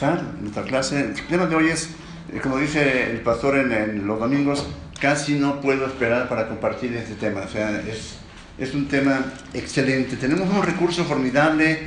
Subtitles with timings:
[0.00, 1.00] comenzar nuestra clase.
[1.00, 1.90] El tema de hoy es,
[2.32, 4.66] eh, como dice el pastor en, los domingos,
[4.98, 7.42] casi no puedo esperar para compartir este tema.
[7.42, 8.16] O sea, es,
[8.58, 10.16] es un tema excelente.
[10.16, 11.80] Tenemos un recurso formidable,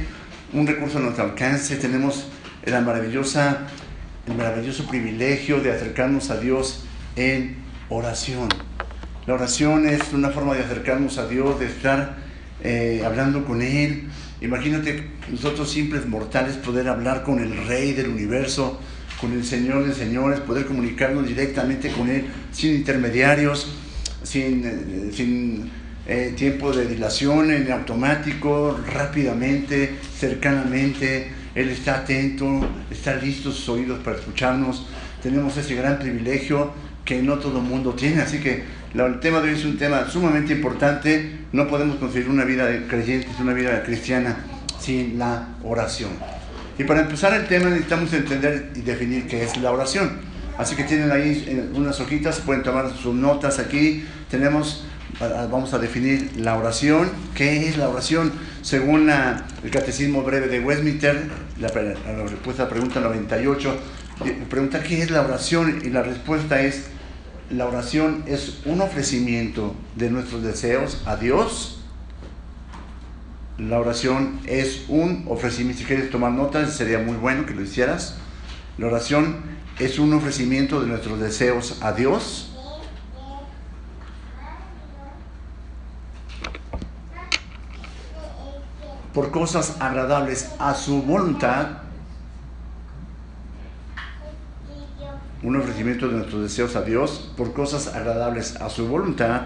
[0.54, 1.76] un recurso a nuestro alcance.
[1.78, 2.28] Tenemos
[2.66, 3.62] la maravillosa,
[4.28, 7.58] el maravilloso privilegio de acercarnos a Dios en
[7.90, 8.50] oración.
[9.26, 12.18] La oración es una forma de acercarnos a Dios, de estar
[12.64, 14.10] eh, hablando con Él.
[14.44, 18.78] Imagínate nosotros simples mortales poder hablar con el Rey del universo,
[19.22, 23.74] con el Señor de señores, poder comunicarnos directamente con Él sin intermediarios,
[24.22, 25.72] sin, eh, sin
[26.06, 31.32] eh, tiempo de dilación, en automático, rápidamente, cercanamente.
[31.56, 34.88] Él está atento, está listo sus oídos para escucharnos.
[35.22, 36.74] Tenemos ese gran privilegio
[37.06, 38.22] que no todo el mundo tiene.
[38.22, 41.40] Así que el tema de hoy es un tema sumamente importante.
[41.52, 44.38] No podemos conseguir una vida de creyentes, una vida cristiana
[44.80, 46.12] sin la oración.
[46.78, 50.12] Y para empezar el tema necesitamos entender y definir qué es la oración.
[50.60, 54.06] Así que tienen ahí eh, unas hojitas, pueden tomar sus notas aquí.
[54.30, 54.86] Tenemos,
[55.20, 57.10] vamos a definir la oración.
[57.34, 58.32] ¿Qué es la oración?
[58.62, 63.76] Según el Catecismo Breve de Westminster, la, la respuesta a la pregunta 98,
[64.50, 66.86] pregunta qué es la oración y la respuesta es
[67.56, 71.80] la oración es un ofrecimiento de nuestros deseos a Dios.
[73.58, 78.16] La oración es un ofrecimiento, si quieres tomar notas, sería muy bueno que lo hicieras.
[78.78, 79.42] La oración
[79.80, 82.50] es un ofrecimiento de nuestros deseos a Dios.
[89.14, 91.83] por cosas agradables a su voluntad
[95.44, 99.42] un ofrecimiento de nuestros deseos a Dios por cosas agradables a su voluntad,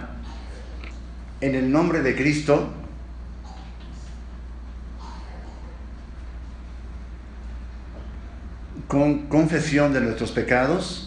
[1.42, 2.70] en el nombre de Cristo,
[8.88, 11.04] con confesión de nuestros pecados,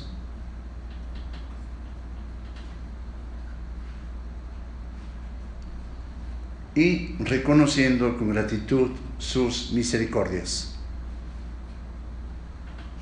[6.75, 10.70] y reconociendo con gratitud sus misericordias.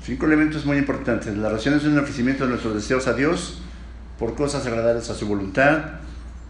[0.03, 1.35] Cinco elementos muy importantes.
[1.37, 3.61] La oración es un ofrecimiento de nuestros deseos a Dios
[4.17, 5.99] por cosas agradables a su voluntad,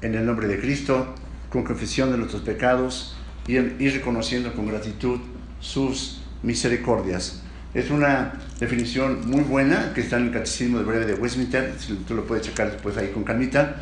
[0.01, 1.13] en el nombre de Cristo,
[1.49, 3.15] con confesión de nuestros pecados
[3.47, 3.57] y,
[3.89, 5.19] reconociendo con gratitud
[5.59, 7.41] sus misericordias.
[7.73, 11.75] Es una definición muy buena que está en el Catecismo de Breve de Westminster,
[12.07, 13.75] tú lo puedes checar después ahí con calmita,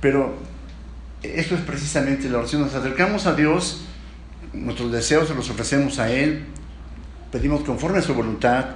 [0.00, 0.36] pero
[1.22, 2.62] esto es precisamente la oración.
[2.62, 3.82] Nos acercamos a Dios,
[4.52, 6.44] nuestros deseos se los ofrecemos a Él,
[7.30, 8.66] pedimos conforme a su voluntad,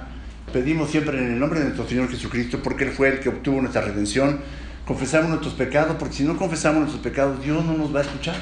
[0.53, 3.59] Pedimos siempre en el nombre de nuestro Señor Jesucristo, porque Él fue el que obtuvo
[3.59, 4.39] nuestra redención.
[4.85, 8.35] Confesamos nuestros pecados, porque si no confesamos nuestros pecados, Dios no nos va a escuchar.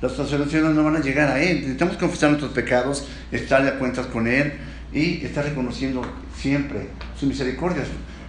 [0.00, 1.60] Las oraciones no van a llegar a Él.
[1.60, 4.54] Necesitamos confesar nuestros pecados, estar a cuentas con Él
[4.94, 6.00] y estar reconociendo
[6.34, 6.88] siempre
[7.20, 7.82] su misericordia.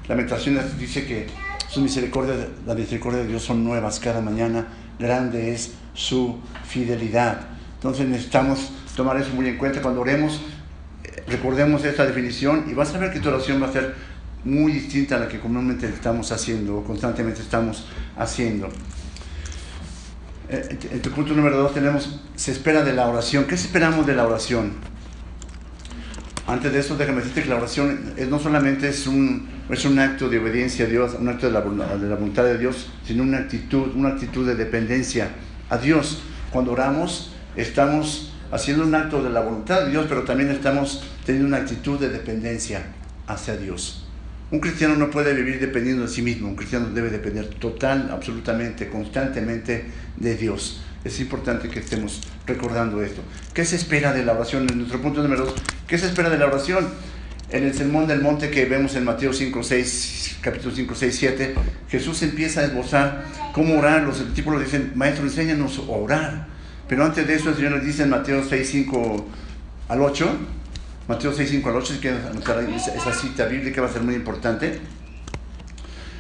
[0.10, 1.28] Lamentaciones dice que
[1.70, 2.36] su misericordia,
[2.66, 4.68] la misericordia de Dios son nuevas cada mañana.
[5.00, 7.40] Grande es su fidelidad.
[7.76, 10.42] Entonces necesitamos tomar eso muy en cuenta cuando oremos
[11.28, 13.96] recordemos esta definición y vas a ver que tu oración va a ser
[14.44, 18.70] muy distinta a la que comúnmente estamos haciendo o constantemente estamos haciendo.
[20.50, 23.46] Eh, en tu punto número dos tenemos, se espera de la oración.
[23.46, 24.74] ¿Qué esperamos de la oración?
[26.48, 30.30] Antes de eso, déjame decirte que la oración no solamente es un, es un acto
[30.30, 33.40] de obediencia a Dios, un acto de la, de la voluntad de Dios, sino una
[33.40, 35.32] actitud, una actitud de dependencia
[35.70, 36.22] a Dios.
[36.50, 41.48] Cuando oramos, estamos haciendo un acto de la voluntad de Dios, pero también estamos teniendo
[41.48, 42.84] una actitud de dependencia
[43.28, 44.06] hacia Dios.
[44.50, 48.88] Un cristiano no puede vivir dependiendo de sí mismo, un cristiano debe depender total, absolutamente,
[48.88, 50.82] constantemente de Dios.
[51.04, 53.22] Es importante que estemos recordando esto.
[53.54, 54.68] ¿Qué se espera de la oración?
[54.70, 55.56] En nuestro punto número dos,
[55.86, 56.88] ¿qué se espera de la oración?
[57.50, 61.56] En el sermón del monte que vemos en Mateo 5, 6, capítulo 5, 6, 7,
[61.90, 64.04] Jesús empieza a esbozar cómo orar.
[64.04, 66.57] Los discípulos dicen, maestro, enséñanos a orar.
[66.88, 69.26] Pero antes de eso el Señor nos dice en Mateo 6, 5
[69.90, 70.38] al 8,
[71.08, 74.16] Mateo 6, 5 al 8, si quieren anotar esa cita bíblica va a ser muy
[74.16, 74.80] importante.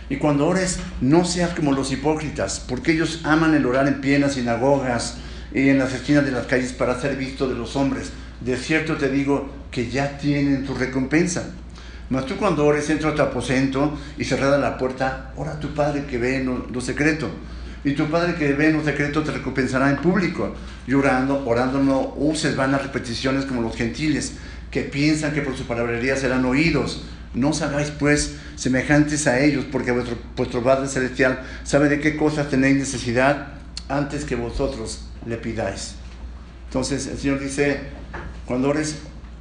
[0.09, 4.15] Y cuando ores, no seas como los hipócritas, porque ellos aman el orar en pie
[4.15, 5.17] en las sinagogas
[5.53, 8.11] y en las esquinas de las calles para ser visto de los hombres.
[8.41, 11.49] De cierto te digo que ya tienen tu recompensa.
[12.09, 15.73] Mas tú cuando ores, entra a tu aposento y cerrada la puerta, ora a tu
[15.73, 17.29] Padre que ve en lo secreto
[17.83, 20.53] y tu Padre que ve en un secreto te recompensará en público.
[20.87, 24.33] Llorando, orando, no uses vanas repeticiones como los gentiles,
[24.71, 27.03] que piensan que por su palabrería serán oídos.
[27.33, 32.17] No os hagáis pues semejantes a ellos, porque vuestro, vuestro Padre Celestial sabe de qué
[32.17, 33.53] cosas tenéis necesidad
[33.89, 35.95] antes que vosotros le pidáis.
[36.67, 37.79] Entonces el Señor dice,
[38.45, 38.97] cuando ores,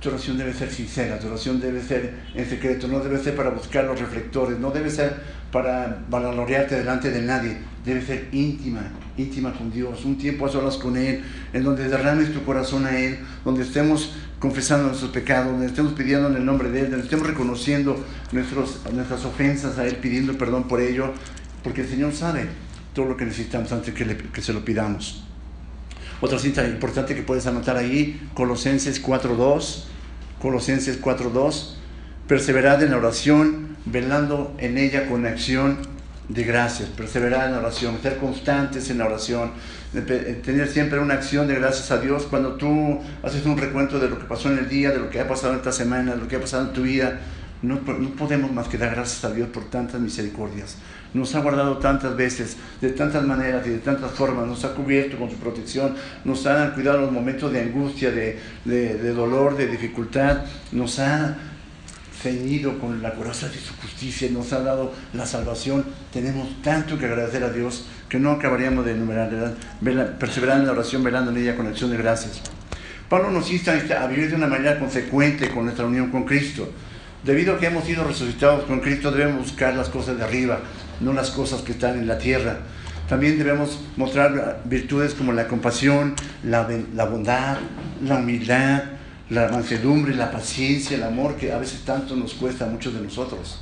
[0.06, 3.50] tu oración debe ser sincera, tu oración debe ser en secreto, no debe ser para
[3.50, 5.16] buscar los reflectores, no debe ser
[5.50, 8.82] para valorearte delante de nadie, debe ser íntima,
[9.16, 12.96] íntima con Dios, un tiempo a solas con Él, en donde derrames tu corazón a
[12.96, 17.02] Él, donde estemos confesando nuestros pecados, donde estemos pidiendo en el nombre de Él, donde
[17.02, 17.96] estemos reconociendo
[18.30, 21.14] nuestros, nuestras ofensas a Él, pidiendo perdón por ello,
[21.64, 22.46] porque el Señor sabe
[22.94, 25.24] todo lo que necesitamos antes que, que se lo pidamos.
[26.20, 29.95] Otra cita importante que puedes anotar ahí, Colosenses 4.2,
[30.40, 31.74] Colosenses 4.2,
[32.28, 35.78] perseverad en la oración, velando en ella con acción
[36.28, 39.52] de gracias, perseverar en la oración, ser constantes en la oración,
[39.92, 44.18] tener siempre una acción de gracias a Dios cuando tú haces un recuento de lo
[44.18, 46.36] que pasó en el día, de lo que ha pasado esta semana, de lo que
[46.36, 47.20] ha pasado en tu vida.
[47.62, 50.76] No, no podemos más que dar gracias a Dios por tantas misericordias.
[51.14, 55.16] Nos ha guardado tantas veces, de tantas maneras y de tantas formas, nos ha cubierto
[55.16, 55.94] con su protección,
[56.24, 60.42] nos ha cuidado los momentos de angustia, de, de, dolor, de dificultad,
[60.72, 61.36] nos ha
[62.22, 65.84] ceñido con la coraza de su justicia, nos ha dado la salvación.
[66.12, 69.54] Tenemos tanto que agradecer a Dios que no acabaríamos de enumerar,
[70.18, 72.42] perseverar en la oración, velando en ella con acción de gracias.
[73.08, 76.68] Pablo nos insta a vivir de una manera consecuente con nuestra unión con Cristo.
[77.22, 80.60] Debido a que hemos sido resucitados con Cristo, debemos buscar las cosas de arriba,
[81.00, 82.60] no las cosas que están en la tierra.
[83.08, 86.66] También debemos mostrar virtudes como la compasión, la,
[87.06, 87.58] bondad,
[88.04, 88.82] la humildad,
[89.30, 93.00] la mansedumbre, la paciencia, el amor que a veces tanto nos cuesta a muchos de
[93.00, 93.60] nosotros.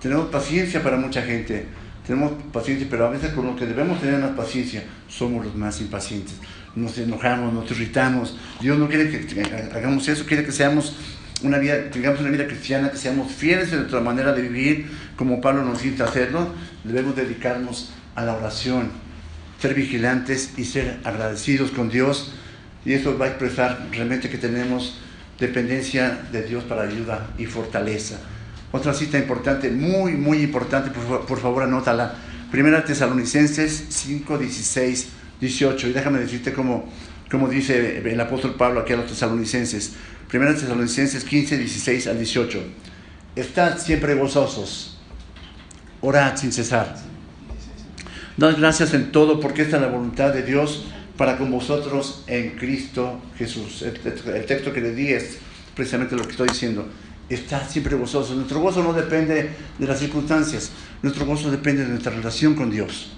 [0.00, 1.66] Tenemos paciencia para mucha gente,
[2.06, 5.78] tenemos paciencia, pero a veces con lo que debemos tener más paciencia somos los más
[5.82, 6.36] impacientes.
[6.74, 8.38] Nos enojamos, nos irritamos.
[8.60, 9.42] Dios no quiere que
[9.74, 10.96] hagamos eso, quiere que seamos
[11.42, 15.40] una vida, tengamos una vida cristiana, que seamos fieles en nuestra manera de vivir, como
[15.40, 16.48] Pablo nos a hacerlo.
[16.84, 18.90] Debemos dedicarnos a la oración,
[19.60, 22.32] ser vigilantes y ser agradecidos con Dios
[22.84, 24.98] y eso va a expresar realmente que tenemos
[25.38, 28.18] dependencia de Dios para ayuda y fortaleza.
[28.72, 32.14] Otra cita importante, muy, muy importante, por, favor anótala.
[32.50, 35.08] Primera Tesalonicenses 5, 16,
[35.40, 35.88] 18.
[35.88, 36.90] Y déjame decirte cómo,
[37.30, 39.94] cómo dice el apóstol Pablo aquí a los tesalonicenses.
[40.30, 42.62] Primera Tesalonicenses 15, 16 al 18.
[43.34, 44.96] Estad siempre gozosos,
[46.00, 46.96] orad sin cesar.
[48.36, 50.84] Dad gracias en todo porque esta es la voluntad de Dios
[51.16, 53.82] para con vosotros en Cristo Jesús.
[53.82, 55.38] El, texto que le di es
[55.74, 56.88] precisamente lo que estoy diciendo.
[57.28, 58.36] Está siempre gozoso.
[58.36, 59.50] Nuestro gozo no depende
[59.80, 60.70] de las circunstancias,
[61.02, 63.10] nuestro gozo depende de nuestra relación con Dios.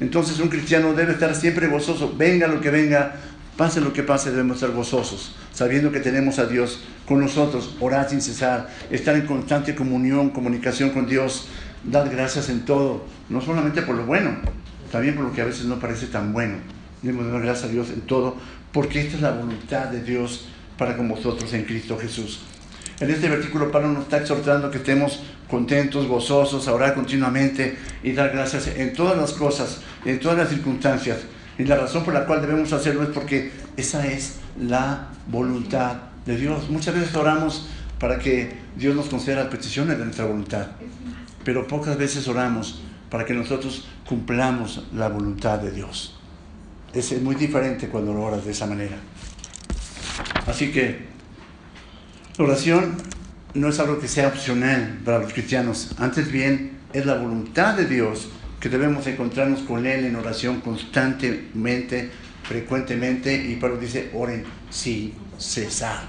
[0.00, 3.14] Entonces un cristiano debe estar siempre gozoso, venga lo que venga,
[3.58, 8.08] pase lo que pase, debemos estar gozosos, sabiendo que tenemos a Dios con nosotros, orar
[8.08, 11.48] sin cesar, estar en constante comunión, comunicación con Dios,
[11.82, 14.30] dar gracias en todo, no solamente por lo bueno,
[14.92, 16.58] también por lo que a veces no parece tan bueno.
[17.02, 18.36] Debemos dar gracias a Dios en todo,
[18.72, 20.46] porque esta es la voluntad de Dios
[20.78, 22.42] para con vosotros en Cristo Jesús.
[23.00, 28.12] En este versículo Pablo nos está exhortando que estemos contentos, gozosos, a orar continuamente y
[28.12, 31.18] dar gracias en todas las cosas, en todas las circunstancias.
[31.58, 36.36] Y la razón por la cual debemos hacerlo es porque esa es la voluntad de
[36.36, 36.70] Dios.
[36.70, 37.68] Muchas veces oramos
[37.98, 40.68] para que Dios nos conceda las peticiones de nuestra voluntad,
[41.44, 46.18] pero pocas veces oramos para que nosotros cumplamos la voluntad de Dios
[46.92, 48.96] es muy diferente cuando lo oras de esa manera.
[50.46, 51.06] Así que
[52.36, 52.96] la oración
[53.54, 57.86] no es algo que sea opcional para los cristianos, antes bien es la voluntad de
[57.86, 62.10] Dios que debemos encontrarnos con Él en oración constantemente,
[62.42, 66.00] frecuentemente, y Pablo dice, oren sin cesar.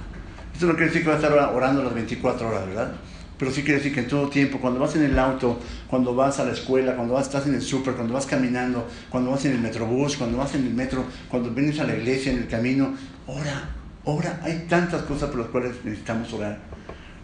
[0.54, 2.94] Esto no quiere decir que va a estar orando las 24 horas, ¿verdad?
[3.40, 6.40] pero sí quiere decir que en todo tiempo, cuando vas en el auto, cuando vas
[6.40, 9.54] a la escuela, cuando vas, estás en el súper, cuando vas caminando, cuando vas en
[9.54, 12.94] el metrobús, cuando vas en el metro, cuando vienes a la iglesia, en el camino,
[13.28, 13.70] ora,
[14.04, 14.42] ora.
[14.44, 16.60] Hay tantas cosas por las cuales necesitamos orar.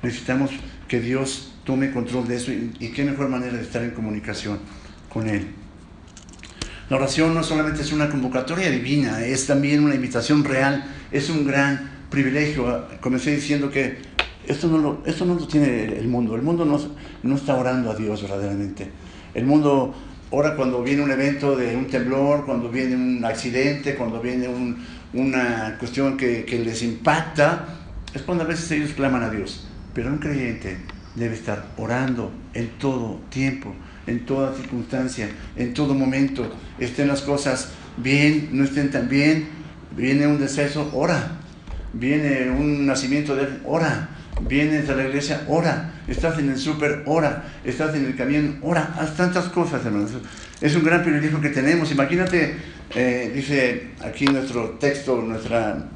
[0.02, 0.52] Necesitamos
[0.88, 4.60] que Dios tome control de eso y, y qué mejor manera de estar en comunicación
[5.16, 5.48] con Él.
[6.90, 11.48] La oración no solamente es una convocatoria divina, es también una invitación real, es un
[11.48, 12.86] gran privilegio.
[13.00, 13.98] Comencé diciendo que
[14.46, 16.36] esto no lo, esto no lo tiene el mundo.
[16.36, 16.78] El mundo no,
[17.24, 18.90] no está orando a Dios verdaderamente.
[19.34, 19.96] El mundo
[20.32, 24.50] ora cuando viene un evento de un temblor, cuando viene un accidente, cuando viene
[25.14, 27.66] una cuestión que, que, les impacta.
[28.14, 29.66] Es cuando a veces ellos claman a Dios.
[29.94, 30.78] Pero un creyente
[31.16, 33.74] debe estar orando en todo tiempo,
[34.08, 36.52] en toda circunstancia, en todo momento.
[36.80, 39.48] Estén las cosas bien, no estén tan bien.
[39.96, 41.40] Viene un deceso, ora.
[41.94, 44.10] Viene un nacimiento de ora
[44.42, 48.94] vienes a la iglesia, ora, estás en el súper, ora, estás en el camión, ora,
[48.98, 50.12] haz tantas cosas, hermanos.
[50.62, 51.92] Es un gran privilegio que tenemos.
[51.92, 52.56] Imagínate,
[52.96, 55.90] eh, dice aquí nuestro texto, nuestra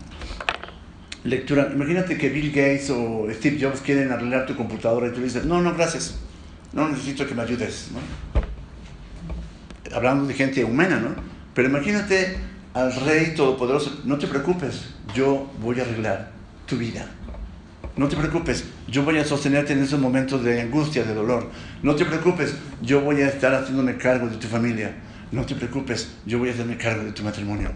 [1.23, 1.71] lectura.
[1.73, 5.61] Imagínate que Bill Gates o Steve Jobs quieren arreglar tu computadora y tú dices, no,
[5.61, 6.19] no, gracias,
[6.73, 7.89] no necesito que me ayudes.
[7.93, 7.99] ¿no?
[9.95, 11.09] Hablando de gente humana, ¿no?
[11.53, 12.37] Pero imagínate
[12.73, 16.31] al Rey Todopoderoso, no te preocupes, yo voy a arreglar
[16.65, 17.07] tu vida.
[17.97, 21.49] No te preocupes, yo voy a sostenerte en esos momentos de angustia, de dolor.
[21.83, 24.95] No te preocupes, yo voy a estar haciéndome cargo de tu familia.
[25.31, 27.71] No te preocupes, yo voy a hacerme cargo de tu matrimonio.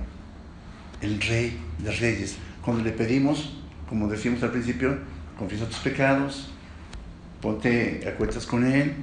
[1.01, 3.51] El Rey de Reyes cuando le pedimos,
[3.89, 4.97] como decimos al principio,
[5.37, 6.52] confiesa tus pecados,
[7.43, 8.93] ponte a cuentas con Él,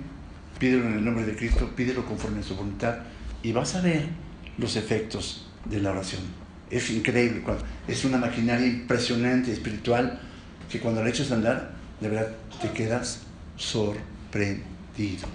[0.58, 2.96] pídelo en el nombre de Cristo, pídelo conforme a su voluntad
[3.42, 4.06] y vas a ver
[4.56, 6.22] los efectos de la oración.
[6.70, 7.42] Es increíble,
[7.86, 10.18] es una maquinaria impresionante, espiritual,
[10.70, 12.32] que cuando la echas a andar, de verdad
[12.62, 13.24] te quedas
[13.56, 15.28] sorprendido.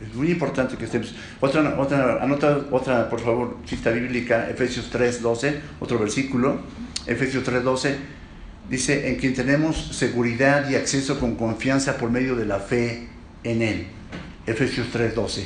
[0.00, 1.12] Es muy importante que estemos.
[1.40, 6.60] Otra, otra, anota otra, por favor, cita bíblica, Efesios 3, 12, otro versículo.
[7.04, 7.96] Efesios 3:12,
[8.68, 13.08] dice, en quien tenemos seguridad y acceso con confianza por medio de la fe
[13.44, 13.86] en Él.
[14.46, 15.44] Efesios 3:12.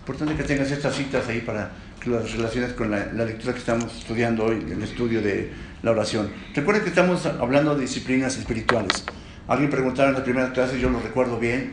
[0.00, 3.96] Importante que tengas estas citas ahí para que las relaciones con la, lectura que estamos
[3.96, 5.50] estudiando hoy, el estudio de
[5.82, 6.30] la oración.
[6.54, 9.04] Recuerden que estamos hablando de disciplinas espirituales.
[9.46, 11.72] Alguien preguntaba en la primera clase, yo lo recuerdo bien,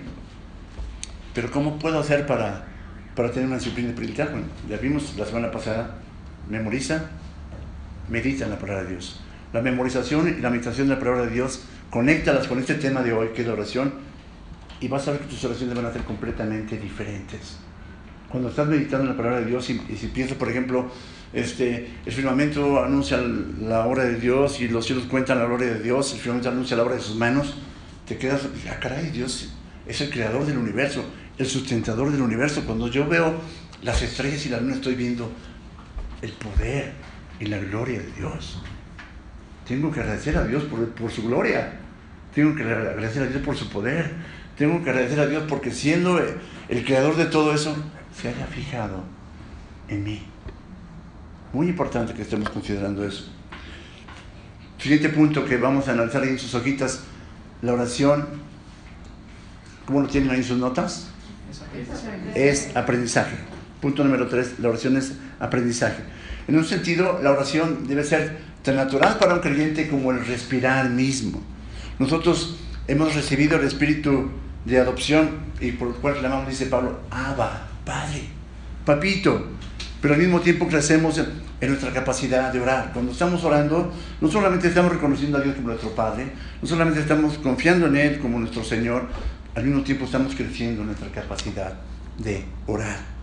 [1.33, 2.65] pero ¿cómo puedo hacer para,
[3.15, 4.29] para tener una disciplina espiritual?
[4.31, 5.95] Bueno, ya vimos la semana pasada,
[6.49, 7.09] memoriza,
[8.09, 9.24] medita en la palabra de Dios.
[9.55, 13.13] La memorización y la meditación de la palabra de Dios, conéctalas con este tema de
[13.13, 13.93] hoy, que es la oración,
[14.81, 17.55] y vas a ver que tus oraciones van a ser completamente diferentes.
[18.27, 20.91] Cuando estás meditando en la palabra de Dios y, si piensas, por ejemplo,
[21.31, 25.81] este, el firmamento anuncia la obra de Dios y los cielos cuentan la gloria de
[25.81, 27.55] Dios, el firmamento anuncia la obra de sus manos,
[28.05, 29.53] te quedas, ah, caray, Dios
[29.87, 31.01] es el creador del universo,
[31.37, 32.61] el sustentador del universo.
[32.65, 33.35] Cuando yo veo
[33.83, 35.31] las estrellas y la luna, estoy viendo
[36.21, 36.91] el poder,
[37.39, 38.61] y la gloria de Dios.
[39.67, 41.73] Tengo que agradecer a Dios por, su gloria.
[42.33, 44.11] Tengo que agradecer a Dios por su poder.
[44.57, 46.19] Tengo que agradecer a Dios porque siendo
[46.69, 47.75] el creador de todo eso,
[48.15, 49.03] se haya fijado
[49.87, 50.25] en mí.
[51.51, 53.31] Muy importante que estemos considerando eso.
[54.77, 57.01] Siguiente punto que vamos a analizar ahí en sus hojitas,
[57.61, 58.27] la oración,
[59.85, 61.09] ¿cómo lo tienen ahí en sus notas?
[62.35, 63.35] Es aprendizaje.
[63.81, 66.03] Punto número tres, la oración es aprendizaje.
[66.47, 70.89] En un sentido, la oración debe ser tan natural para un creyente como el respirar
[70.89, 71.41] mismo.
[71.99, 72.57] Nosotros
[72.87, 74.31] hemos recibido el espíritu
[74.65, 75.29] de adopción
[75.61, 78.23] y por lo cual clamamos, dice Pablo, Abba, Padre,
[78.83, 79.47] Papito.
[80.01, 82.91] Pero al mismo tiempo crecemos en nuestra capacidad de orar.
[82.91, 86.31] Cuando estamos orando, no solamente estamos reconociendo a Dios como nuestro Padre,
[86.61, 89.07] no solamente estamos confiando en Él como nuestro Señor,
[89.55, 91.73] al mismo tiempo estamos creciendo en nuestra capacidad
[92.17, 93.14] de orar.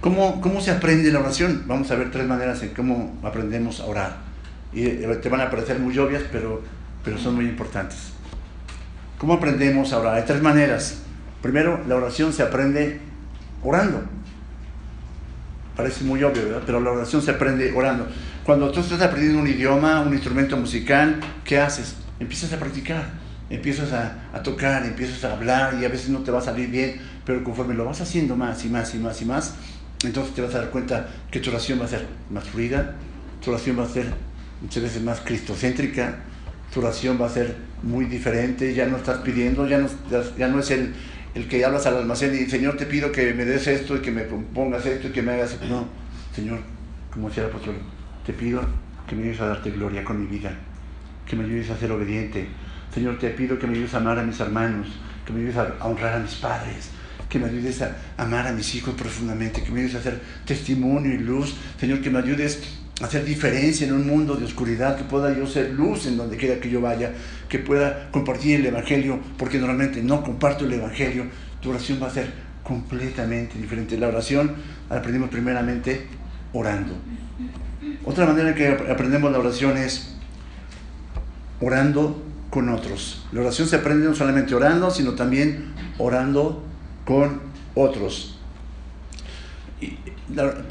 [0.00, 1.64] ¿Cómo, ¿Cómo se aprende la oración?
[1.66, 4.16] Vamos a ver tres maneras en cómo aprendemos a orar.
[4.72, 6.62] Y eh, te van a parecer muy obvias, pero,
[7.04, 8.12] pero son muy importantes.
[9.18, 10.16] ¿Cómo aprendemos a orar?
[10.16, 10.98] Hay tres maneras.
[11.40, 13.00] Primero, la oración se aprende
[13.62, 14.02] orando.
[15.76, 16.62] Parece muy obvio, ¿verdad?
[16.64, 18.06] Pero la oración se aprende orando.
[18.44, 21.96] Cuando tú estás aprendiendo un idioma, un instrumento musical, ¿qué haces?
[22.20, 23.04] Empiezas a practicar,
[23.50, 26.70] empiezas a, a, tocar, empiezas a hablar y a veces no te va a salir
[26.70, 29.54] bien, pero conforme lo vas haciendo más y más y más y más,
[30.04, 32.94] entonces te vas a dar cuenta que tu oración va a ser más fluida,
[33.42, 34.12] tu oración va a ser
[34.60, 36.18] muchas veces más cristocéntrica,
[36.72, 40.94] tu oración va a ser muy diferente, ya no estás pidiendo, ya no, es el,
[41.34, 44.10] el que hablas al almacén y Señor te pido que me des esto y que
[44.10, 45.86] me pongas esto y que me hagas No,
[46.34, 46.58] Señor,
[47.10, 47.76] como decía el apóstol,
[48.24, 48.60] te pido
[49.06, 50.52] que me ayudes a darte gloria con mi vida,
[51.26, 52.46] que me ayudes a ser obediente.
[52.92, 54.88] Señor, te pido que me ayudes a amar a mis hermanos,
[55.24, 56.90] que me ayudes a honrar a mis padres,
[57.28, 61.12] que me ayudes a amar a mis hijos profundamente, que me ayudes a hacer testimonio
[61.12, 62.60] y luz, Señor, que me ayudes
[63.00, 66.36] a hacer diferencia en un mundo de oscuridad, que pueda yo ser luz en donde
[66.36, 67.12] quiera que yo vaya,
[67.48, 71.26] que pueda compartir el Evangelio, porque normalmente no comparto el Evangelio,
[71.60, 72.30] tu oración va a ser
[72.62, 73.98] completamente diferente.
[73.98, 74.54] La oración
[74.88, 76.06] la aprendimos primeramente
[76.52, 76.94] orando.
[78.04, 80.14] Otra manera que aprendemos la oración es
[81.60, 83.26] orando con otros.
[83.32, 86.64] La oración se aprende no solamente orando, sino también orando
[87.06, 87.40] con
[87.74, 88.38] otros.
[89.80, 89.96] Y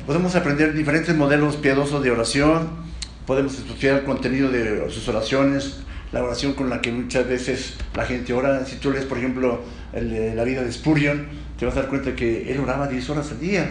[0.05, 2.69] podemos aprender diferentes modelos piadosos de oración,
[3.25, 5.77] podemos estudiar el contenido de sus oraciones,
[6.11, 8.65] la oración con la que muchas veces la gente ora.
[8.65, 9.61] Si tú lees, por ejemplo,
[9.93, 11.25] la vida de Spurgeon,
[11.57, 13.69] te vas a dar cuenta que él oraba 10 horas al día.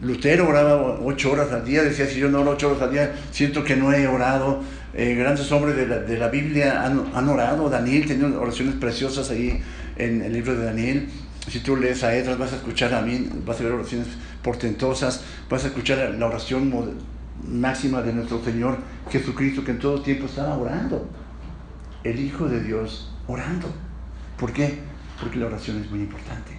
[0.00, 3.14] Lutero oraba 8 horas al día, decía, si yo no oro 8 horas al día,
[3.32, 4.62] siento que no he orado.
[4.94, 9.30] Eh, grandes hombres de la, de la Biblia han, han, orado, Daniel tenía oraciones preciosas
[9.30, 9.60] ahí
[9.98, 11.08] en el libro de Daniel.
[11.48, 14.08] Si tú lees a Edras, vas a escuchar a mí, vas a ver oraciones
[14.42, 16.72] portentosas, vas a escuchar la oración
[17.44, 18.78] máxima de nuestro Señor
[19.10, 21.08] Jesucristo, que en todo tiempo estaba orando.
[22.02, 23.68] El Hijo de Dios orando.
[24.38, 24.78] ¿Por qué?
[25.20, 26.52] Porque la oración es muy importante.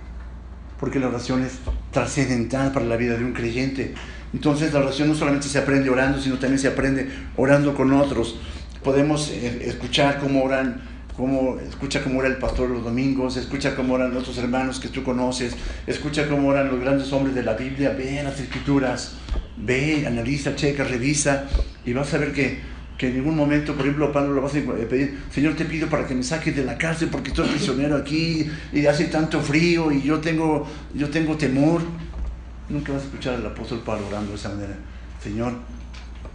[0.79, 1.59] Porque la oración es
[1.91, 3.93] trascendental para la vida de un creyente.
[4.33, 8.39] Entonces la oración no solamente se aprende orando, sino también se aprende orando con otros.
[8.83, 10.81] Podemos eh, escuchar cómo oran
[11.17, 15.03] cómo, escucha cómo ora el pastor los domingos, escucha cómo oran otros hermanos que tú
[15.03, 15.55] conoces,
[15.87, 19.15] escucha cómo oran los grandes hombres de la Biblia, ve las escrituras,
[19.57, 21.45] ve, analiza, checa, revisa
[21.83, 22.59] y vas a ver que,
[22.99, 26.05] que en ningún momento, por ejemplo, Pablo lo vas a pedir, Señor, te pido para
[26.05, 30.03] que me saques de la cárcel porque estoy prisionero aquí y hace tanto frío y
[30.03, 31.81] yo tengo, yo tengo temor.
[32.69, 34.75] Nunca vas a escuchar al apóstol Pablo orando de esa manera.
[35.23, 35.53] Señor,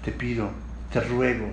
[0.03, 0.51] te pido,
[0.91, 1.51] te ruego,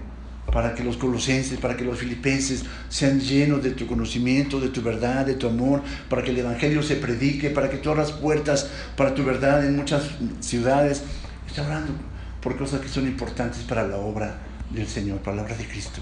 [0.51, 4.82] para que los colosenses, para que los filipenses sean llenos de tu conocimiento, de tu
[4.82, 8.70] verdad, de tu amor, para que el Evangelio se predique, para que tú abras puertas
[8.96, 11.03] para tu verdad en muchas ciudades.
[11.48, 11.94] Está hablando
[12.41, 14.39] por cosas que son importantes para la obra
[14.70, 16.01] del Señor, para la obra de Cristo.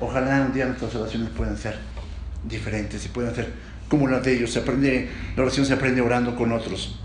[0.00, 1.78] Ojalá un día nuestras oraciones puedan ser
[2.48, 3.52] diferentes y puedan ser
[3.88, 4.52] como las de ellos.
[4.52, 6.98] Se aprende, la oración se aprende orando con otros.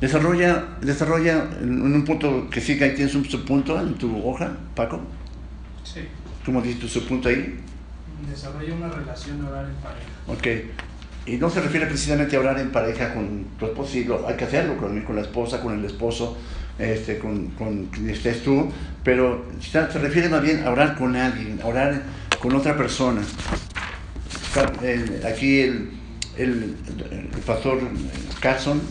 [0.00, 5.00] Desarrolla, desarrolla en un punto que siga, ahí tienes un punto en tu hoja, Paco.
[5.84, 6.00] Sí.
[6.44, 7.60] ¿Cómo dices su punto ahí?
[8.28, 10.08] Desarrolla una relación de orar en pareja.
[10.26, 10.46] Ok.
[11.26, 14.44] Y no se refiere precisamente a orar en pareja con tu esposo, sí, hay que
[14.44, 16.36] hacerlo con, con la esposa, con el esposo,
[16.78, 18.70] este, con, con quien estés tú,
[19.02, 22.02] pero se refiere más bien a orar con alguien, a orar
[22.40, 23.22] con otra persona.
[25.26, 25.90] Aquí el,
[26.36, 26.76] el,
[27.10, 27.80] el pastor
[28.40, 28.82] Carson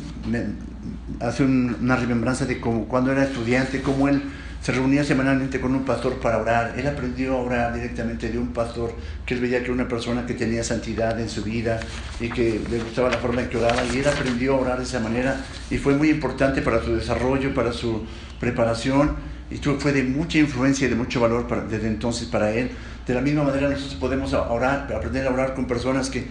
[1.19, 4.23] hace una remembranza de cómo, cuando era estudiante, cómo él
[4.63, 6.75] se reunía semanalmente con un pastor para orar.
[6.77, 10.25] Él aprendió a orar directamente de un pastor que él veía que era una persona
[10.25, 11.81] que tenía santidad en su vida
[12.21, 13.83] y que le gustaba la forma en que oraba.
[13.93, 15.35] Y él aprendió a orar de esa manera
[15.69, 18.05] y fue muy importante para su desarrollo, para su
[18.39, 19.17] preparación.
[19.51, 22.71] Y fue de mucha influencia y de mucho valor desde entonces para él.
[23.05, 26.25] De la misma manera nosotros podemos orar, aprender a orar con personas que,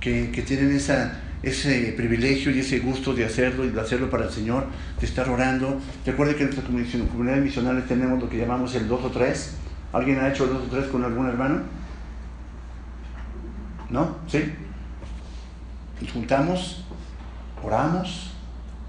[0.00, 4.24] que, que tienen esa ese privilegio y ese gusto de hacerlo y de hacerlo para
[4.24, 4.66] el Señor,
[4.98, 5.80] de estar orando.
[6.04, 6.66] Recuerde que en nuestra
[7.08, 9.54] comunidad misionales tenemos lo que llamamos el 2 o 3.
[9.92, 11.60] ¿Alguien ha hecho el 2 o 3 con algún hermano?
[13.90, 14.16] ¿No?
[14.26, 14.42] ¿Sí?
[16.00, 16.84] Nos juntamos,
[17.62, 18.32] oramos,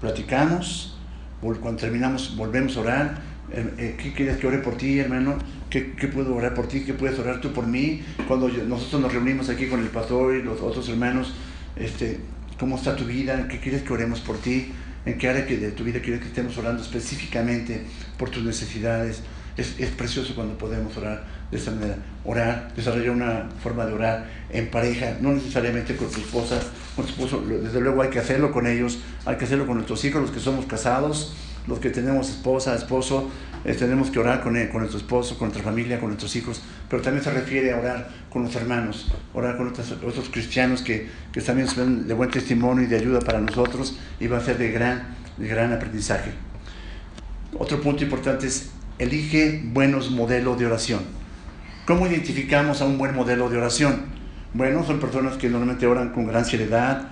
[0.00, 0.98] platicamos,
[1.40, 3.18] cuando terminamos volvemos a orar.
[3.52, 5.38] Eh, eh, ¿Qué quieres que ore por ti, hermano?
[5.70, 6.80] ¿Qué, ¿Qué, puedo orar por ti?
[6.80, 8.02] ¿Qué puedes orar tú por mí?
[8.26, 11.34] Cuando nosotros nos reunimos aquí con el pastor y los otros hermanos,
[11.76, 12.18] este,
[12.58, 14.72] cómo está tu vida, en qué quieres que oremos por ti,
[15.06, 17.82] en qué área de tu vida quieres que estemos orando específicamente
[18.18, 19.22] por tus necesidades.
[19.56, 21.96] Es, es, precioso cuando podemos orar de esta manera.
[22.24, 26.60] Orar, desarrollar una forma de orar en pareja, no necesariamente con tu esposa,
[26.94, 27.44] con tu esposo.
[27.44, 30.38] Desde luego hay que hacerlo con ellos, hay que hacerlo con nuestros hijos, los que
[30.38, 31.34] somos casados,
[31.66, 33.30] los que tenemos esposa, esposo,
[33.64, 36.62] eh, tenemos que orar con, él, con nuestro esposo, con nuestra familia, con nuestros hijos,
[36.88, 41.08] pero también se refiere a orar con los hermanos, orar con otros, otros cristianos que,
[41.32, 44.58] que también son de buen testimonio y de ayuda para nosotros y va a ser
[44.58, 46.32] de gran, de gran aprendizaje.
[47.58, 51.00] Otro punto importante es elige buenos modelos de oración.
[51.86, 54.02] ¿Cómo identificamos a un buen modelo de oración?
[54.52, 57.08] Bueno, son personas que normalmente oran con gran seriedad,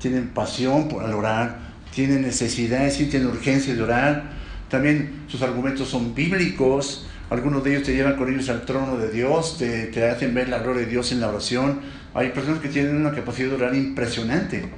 [0.00, 1.58] tienen pasión por orar,
[1.94, 4.35] tienen necesidad, sienten urgencia de orar,
[4.68, 9.10] también sus argumentos son bíblicos, algunos de ellos te llevan con ellos al trono de
[9.10, 11.80] Dios, te, te, hacen ver la gloria de Dios en la oración.
[12.14, 14.68] Hay personas que tienen una capacidad de orar impresionante.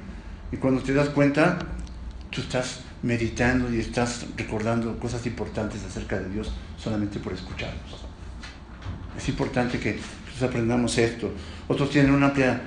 [0.51, 1.59] Y cuando te das cuenta,
[2.31, 8.05] tú estás meditando y estás recordando cosas importantes acerca de Dios solamente por escucharlos.
[9.15, 9.99] Es importante que
[10.43, 11.31] aprendamos esto.
[11.67, 12.61] Otros tienen una amplia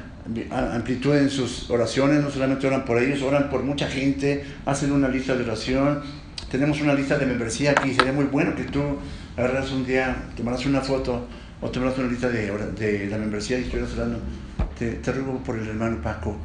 [0.50, 5.08] amplitud en sus oraciones, no solamente oran por ellos, oran por mucha gente, hacen una
[5.08, 6.02] lista de oración
[6.52, 7.94] tenemos una lista de membresía aquí.
[7.94, 8.82] Sería muy bueno que tú
[9.38, 11.26] agarras un día, tomaras una foto
[11.62, 14.20] o tomaras una lista de, de la membresía y estuvieras hablando.
[14.78, 16.36] Te, te, ruego por el hermano Paco,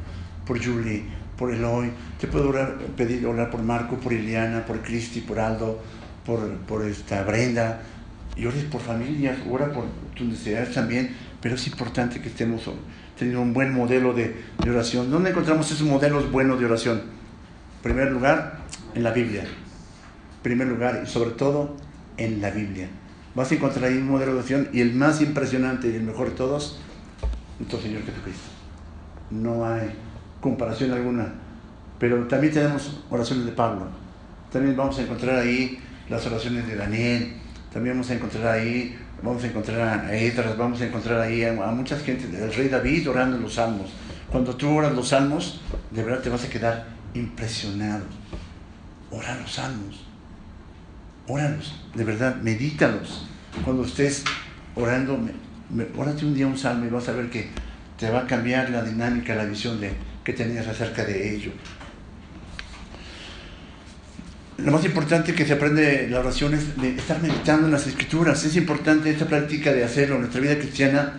[0.46, 1.04] por Julie,
[1.36, 1.90] por Eloy.
[2.18, 5.78] Te puedo orar, pedir orar por Marco, por Iliana, por Cristi, por Aldo,
[6.24, 7.82] por, por esta Brenda.
[8.34, 11.14] Y ores por familias, ora por tus necesidades también.
[11.42, 12.62] Pero es importante que estemos
[13.18, 15.10] teniendo un buen modelo de, de oración.
[15.10, 16.98] ¿Dónde encontramos esos modelos buenos de oración?
[16.98, 18.60] En primer lugar,
[18.94, 19.44] en la Biblia
[20.42, 21.76] primer lugar y sobre todo
[22.16, 22.88] en la Biblia.
[23.34, 26.30] Vas a encontrar ahí un modelo de oración y el más impresionante y el mejor
[26.30, 26.80] de todos,
[27.58, 28.48] nuestro Señor Jesucristo.
[29.30, 29.90] No hay
[30.40, 31.32] comparación alguna.
[31.98, 33.86] Pero también tenemos oraciones de Pablo.
[34.52, 37.34] También vamos a encontrar ahí las oraciones de Daniel.
[37.72, 41.50] También vamos a encontrar ahí, vamos a encontrar a Edras, vamos a encontrar ahí a,
[41.50, 43.90] a mucha gente, el rey David orando en los salmos.
[44.30, 48.04] Cuando tú oras los salmos, de verdad te vas a quedar impresionado.
[49.10, 50.07] Ora los salmos
[51.28, 53.26] óralos, de verdad, medítalos.
[53.64, 54.24] Cuando estés
[54.74, 55.18] orando,
[55.96, 57.48] órate un día un salmo y vas a ver que
[57.98, 59.92] te va a cambiar la dinámica, la visión de,
[60.24, 61.52] que tenías acerca de ello.
[64.58, 68.44] Lo más importante que se aprende la oración es de estar meditando en las escrituras.
[68.44, 71.12] Es importante esta práctica de hacerlo en nuestra vida cristiana.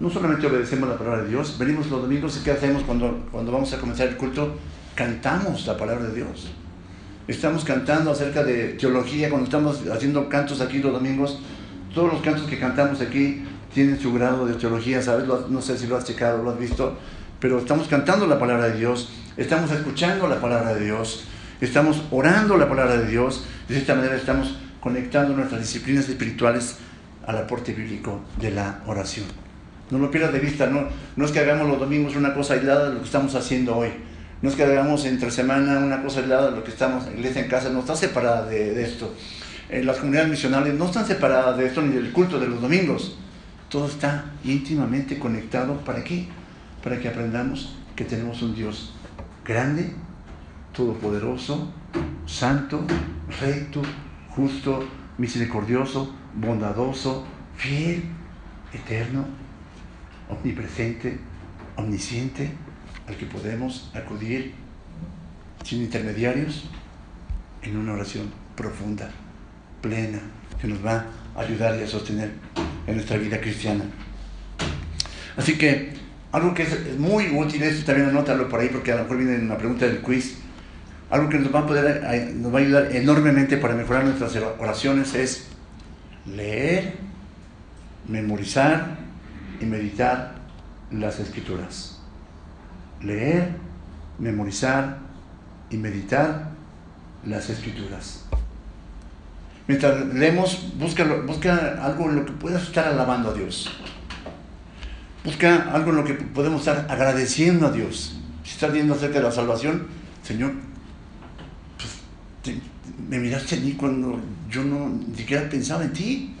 [0.00, 3.52] No solamente obedecemos la palabra de Dios, venimos los domingos y ¿qué hacemos cuando, cuando
[3.52, 4.58] vamos a comenzar el culto?
[4.94, 6.52] Cantamos la palabra de Dios.
[7.26, 11.40] Estamos cantando acerca de teología, cuando estamos haciendo cantos aquí los domingos,
[11.94, 15.26] todos los cantos que cantamos aquí tienen su grado de teología, ¿sabes?
[15.26, 16.96] No sé si lo has checado, lo has visto,
[17.40, 21.24] pero estamos cantando la palabra de Dios, estamos escuchando la palabra de Dios
[21.60, 26.76] estamos orando la palabra de Dios, de esta manera estamos conectando nuestras disciplinas espirituales
[27.26, 29.26] al aporte bíblico de la oración.
[29.90, 32.88] No lo pierdas de vista, no, no es que hagamos los domingos una cosa aislada
[32.88, 33.88] de lo que estamos haciendo hoy.
[34.44, 37.40] No es que hagamos entre semana una cosa aislada de lo que estamos, en iglesia
[37.40, 39.14] en casa, no está separada de, esto.
[39.70, 43.16] En las comunidades misionales no están separadas de esto ni del culto de los domingos.
[43.70, 45.78] Todo está íntimamente conectado.
[45.78, 46.28] ¿Para qué?
[46.82, 48.92] Para que aprendamos que tenemos un Dios
[49.46, 49.94] grande,
[50.74, 51.72] todopoderoso,
[52.26, 52.84] santo,
[53.40, 53.80] recto,
[54.28, 57.24] justo, misericordioso, bondadoso,
[57.56, 58.02] fiel,
[58.74, 59.24] eterno,
[60.28, 61.18] omnipresente,
[61.76, 62.52] omnisciente,
[63.08, 64.54] al que podemos acudir
[65.64, 66.64] sin intermediarios
[67.62, 69.10] en una oración profunda,
[69.80, 70.20] plena,
[70.60, 72.30] que nos va a ayudar y a sostener
[72.86, 73.84] en nuestra vida cristiana.
[75.36, 75.92] Así que
[76.32, 79.38] algo que es muy útil, esto también anótalo por ahí porque a lo mejor viene
[79.38, 80.36] una pregunta del quiz,
[81.10, 85.14] algo que nos va a poder nos va a ayudar enormemente para mejorar nuestras oraciones
[85.14, 85.46] es
[86.26, 86.94] leer,
[88.08, 88.96] memorizar
[89.60, 90.34] y meditar
[90.90, 91.93] las escrituras.
[93.04, 93.50] Leer,
[94.18, 94.98] memorizar
[95.70, 96.50] y meditar
[97.24, 98.24] las escrituras.
[99.66, 101.04] Mientras leemos, busca,
[101.82, 103.70] algo en lo que puedas estar alabando a Dios.
[105.24, 108.18] Busca algo en lo que podemos estar agradeciendo a Dios.
[108.42, 109.86] Si estás viendo acerca de la salvación,
[110.22, 110.52] Señor,
[113.08, 116.34] me miraste a mí cuando yo no ni siquiera pensaba en ti.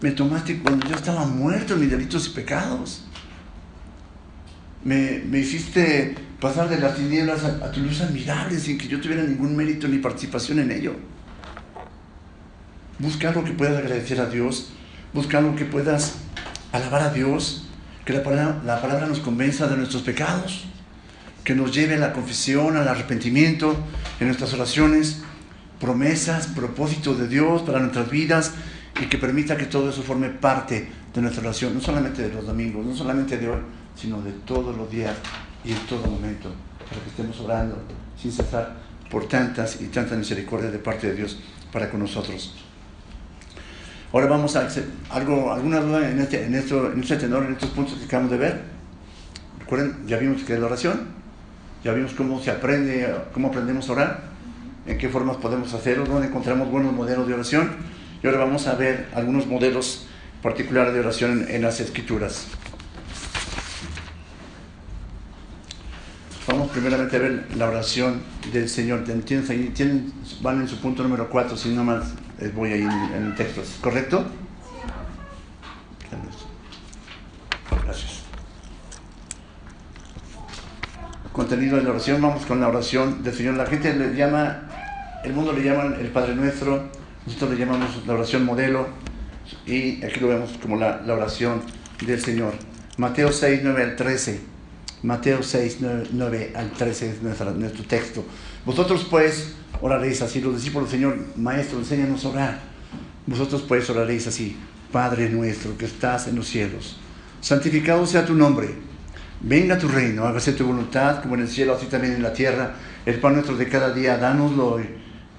[0.00, 3.04] Me tomaste cuando yo estaba muerto en mis delitos y pecados.
[4.84, 9.56] Me, hiciste pasar de las tinieblas a, tu luz admirable sin que yo tuviera ningún
[9.56, 10.94] mérito ni participación en ello.
[12.98, 14.72] Busca algo que puedas agradecer a Dios.
[15.12, 16.16] Busca algo que puedas
[16.72, 17.68] alabar a Dios.
[18.04, 20.66] Que la palabra, la palabra nos convenza de nuestros pecados
[21.44, 23.76] que nos lleve a la confesión, al arrepentimiento
[24.20, 25.22] en nuestras oraciones,
[25.80, 28.52] promesas, propósitos de Dios para nuestras vidas
[29.00, 32.46] y que permita que todo eso forme parte de nuestra oración, no solamente de los
[32.46, 33.60] domingos, no solamente de hoy,
[33.94, 35.16] sino de todos los días
[35.64, 36.50] y en todo momento,
[36.88, 37.76] para que estemos orando
[38.20, 38.76] sin cesar
[39.10, 41.38] por tantas y tantas misericordias de parte de Dios
[41.72, 42.54] para con nosotros.
[44.12, 47.52] Ahora vamos a hacer algo, alguna duda en este, en, esto, en este tenor, en
[47.52, 48.60] estos puntos que acabamos de ver.
[49.58, 51.00] Recuerden, ya vimos que es la oración,
[51.82, 54.22] ya vimos cómo se aprende, cómo aprendemos a orar,
[54.86, 57.70] en qué formas podemos hacerlo, dónde encontramos buenos modelos de oración.
[58.22, 60.06] Y ahora vamos a ver algunos modelos
[60.42, 62.48] particulares de oración en, las escrituras.
[66.52, 68.20] Vamos primeramente a ver la oración
[68.52, 69.04] del Señor.
[69.04, 70.12] ¿Tienen,
[70.42, 72.12] van en su punto número 4, si no más
[72.54, 73.62] voy ahí en, en el texto.
[73.80, 74.26] ¿Correcto?
[81.32, 83.54] contenido de la oración, vamos con la oración del Señor.
[83.54, 84.68] La gente le llama,
[85.24, 86.90] el mundo le llama el Padre Nuestro,
[87.24, 88.88] nosotros le llamamos la oración modelo
[89.64, 91.62] y aquí lo vemos como la, oración
[92.06, 92.52] del Señor.
[92.98, 94.51] Mateo 6, 9 al 13.
[95.02, 95.78] Mateo 6,
[96.12, 98.24] 9, al 13 es nuestro texto.
[98.64, 102.60] Vosotros pues oraréis así, los discípulos Señor, Maestro, enséñanos a orar.
[103.26, 104.56] Vosotros pues oraréis así,
[104.90, 106.98] Padre nuestro que estás en los cielos,
[107.40, 108.92] santificado sea tu nombre
[109.44, 112.74] Venga tu reino, hágase tu voluntad, como en el cielo, así también en la tierra.
[113.04, 114.84] El pan nuestro de cada día, dánoslo hoy.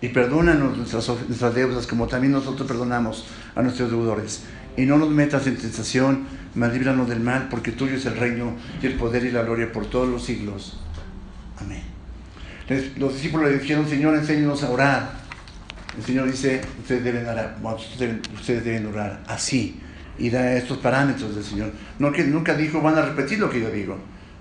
[0.01, 4.43] Y perdónanos nuestras, nuestras deudas, como también nosotros perdonamos a nuestros deudores.
[4.75, 8.55] Y no nos metas en tentación, mas líbranos del mal, porque tuyo es el reino
[8.81, 10.79] y el poder y la gloria por todos los siglos.
[11.59, 11.83] Amén.
[12.97, 15.23] los discípulos le dijeron, Señor, enséñanos a orar.
[15.97, 19.79] El Señor dice, ustedes deben orar, ustedes deben orar así
[20.17, 21.71] y da estos parámetros del Señor.
[21.99, 23.97] No que nunca dijo van a repetir lo que yo digo,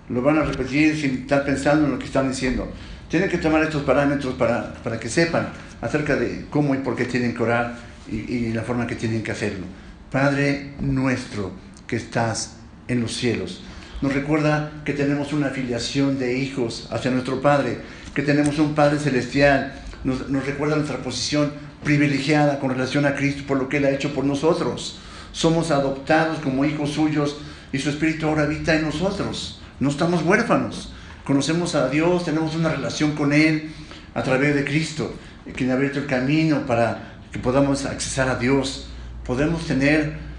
[0.09, 2.71] lo van a repetir sin estar pensando en lo que están diciendo.
[3.09, 5.49] Tienen que tomar estos parámetros para, para que sepan
[5.83, 7.77] acerca de cómo y por qué tienen que orar
[8.11, 9.67] y, y la forma que tienen que hacerlo.
[10.11, 11.53] Padre nuestro
[11.93, 12.55] que estás
[12.89, 13.61] en los cielos.
[14.01, 17.83] Nos recuerda que tenemos una afiliación de hijos hacia nuestro Padre,
[18.15, 21.53] que tenemos un Padre celestial, nos, nos recuerda nuestra posición
[21.85, 25.01] privilegiada con relación a Cristo por lo que Él ha hecho por nosotros.
[25.33, 27.37] Somos adoptados como hijos suyos
[27.75, 29.61] y su Espíritu ahora habita en nosotros.
[29.79, 30.95] No estamos huérfanos.
[31.25, 33.71] Conocemos a Dios, tenemos una relación con Él
[34.15, 35.15] a través de Cristo,
[35.55, 38.87] quien ha abierto el camino para que podamos accesar a Dios.
[39.27, 40.32] Podemos tener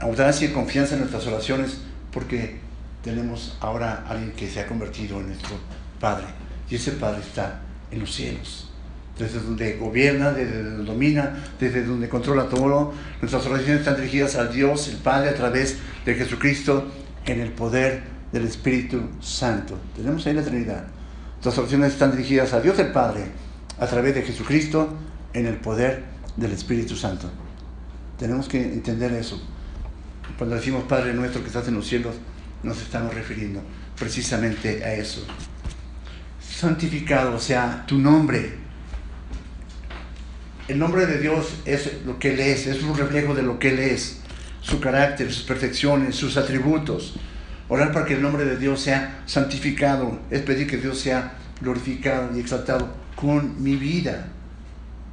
[0.00, 1.78] audacia y confianza en nuestras oraciones
[2.12, 2.58] porque
[3.02, 5.56] tenemos ahora a alguien que se ha convertido en nuestro
[6.00, 6.26] Padre.
[6.70, 8.68] Y ese Padre está en los cielos
[9.18, 12.92] desde donde gobierna, desde donde domina, desde donde controla todo.
[13.20, 16.86] Nuestras oraciones están dirigidas al Dios, el Padre, a través de Jesucristo,
[17.26, 19.76] en el poder del Espíritu Santo.
[19.96, 20.84] Tenemos ahí la Trinidad.
[21.32, 23.24] Nuestras oraciones están dirigidas a Dios el Padre,
[23.78, 24.88] a través de Jesucristo,
[25.32, 26.04] en el poder
[26.36, 27.28] del Espíritu Santo.
[28.18, 29.40] Tenemos que entender eso.
[30.36, 32.16] Cuando decimos Padre nuestro que estás en los cielos,
[32.62, 33.62] nos estamos refiriendo
[33.98, 35.26] precisamente a eso.
[36.40, 38.68] Santificado sea tu nombre
[40.68, 43.70] el nombre de Dios es lo que Él es, es un reflejo de lo que
[43.70, 44.18] Él es,
[44.60, 47.18] su carácter, sus perfecciones, sus atributos.
[47.68, 52.36] Orar para que el nombre de Dios sea santificado es pedir que Dios sea glorificado
[52.36, 54.28] y exaltado con mi vida,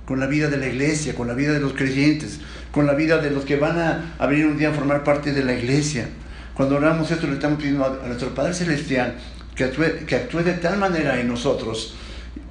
[0.05, 2.39] con la vida de la iglesia, con la vida de los creyentes,
[2.71, 5.43] con la vida de los que van a, venir un día a formar parte de
[5.43, 6.07] la iglesia.
[6.53, 9.15] Cuando oramos esto le estamos pidiendo a, nuestro Padre Celestial
[9.55, 11.95] que actúe, que actúe de tal manera en nosotros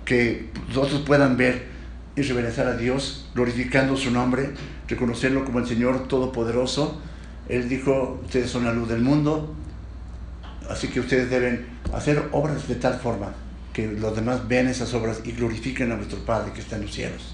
[0.04, 1.66] que nosotros puedan ver
[2.16, 4.50] y reverenciar a Dios, glorificando su nombre,
[4.88, 7.00] reconocerlo como el Señor Todopoderoso.
[7.48, 9.54] Él dijo, ustedes son la luz del mundo,
[10.68, 13.34] así que ustedes deben hacer obras de tal forma
[13.72, 16.94] que los demás vean esas obras y glorifiquen a nuestro Padre que está en los
[16.94, 17.33] cielos.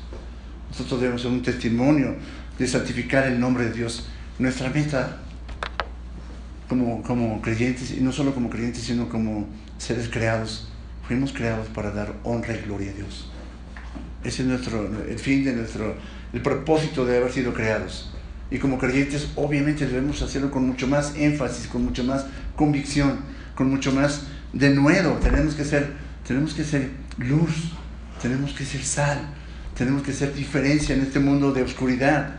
[0.71, 2.17] Nosotros debemos ser un testimonio
[2.59, 4.09] de santificar el nombre de Dios.
[4.39, 5.19] Nuestra meta
[6.69, 10.69] como, como creyentes, y no solo como creyentes, sino como seres creados,
[11.07, 13.29] fuimos creados para dar honra y gloria a Dios.
[14.23, 15.97] Ese es nuestro, el fin de nuestro,
[16.33, 18.13] el propósito de haber sido creados.
[18.51, 23.19] Y como creyentes, obviamente debemos hacerlo con mucho más énfasis, con mucho más convicción,
[23.55, 25.15] con mucho más denuedo.
[25.15, 25.93] Tenemos que ser,
[26.27, 27.73] tenemos que ser luz,
[28.23, 29.19] tenemos que ser sal,
[29.81, 32.35] tenemos que ser diferencia en este mundo de oscuridad.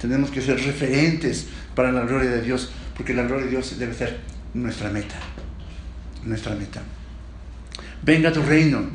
[0.00, 3.92] Tenemos que ser referentes para la gloria de Dios, porque la gloria de Dios debe
[3.92, 4.20] ser
[4.54, 5.16] nuestra meta.
[6.24, 6.80] Nuestra meta.
[8.02, 8.88] Venga tu reino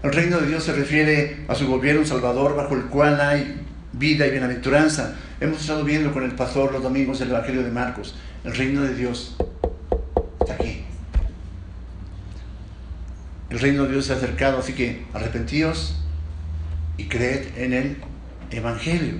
[0.00, 4.28] el reino de Dios se refiere a su gobierno salvador bajo el cual hay vida
[4.28, 5.16] y bienaventuranza.
[5.40, 8.14] Hemos estado viendo con el pastor los domingos el Evangelio de Marcos.
[8.44, 9.36] El reino de Dios
[10.40, 10.84] está aquí.
[13.50, 15.96] El reino de Dios se ha acercado, así que arrepentíos
[16.98, 17.96] y creed en el
[18.50, 19.14] Evangelio.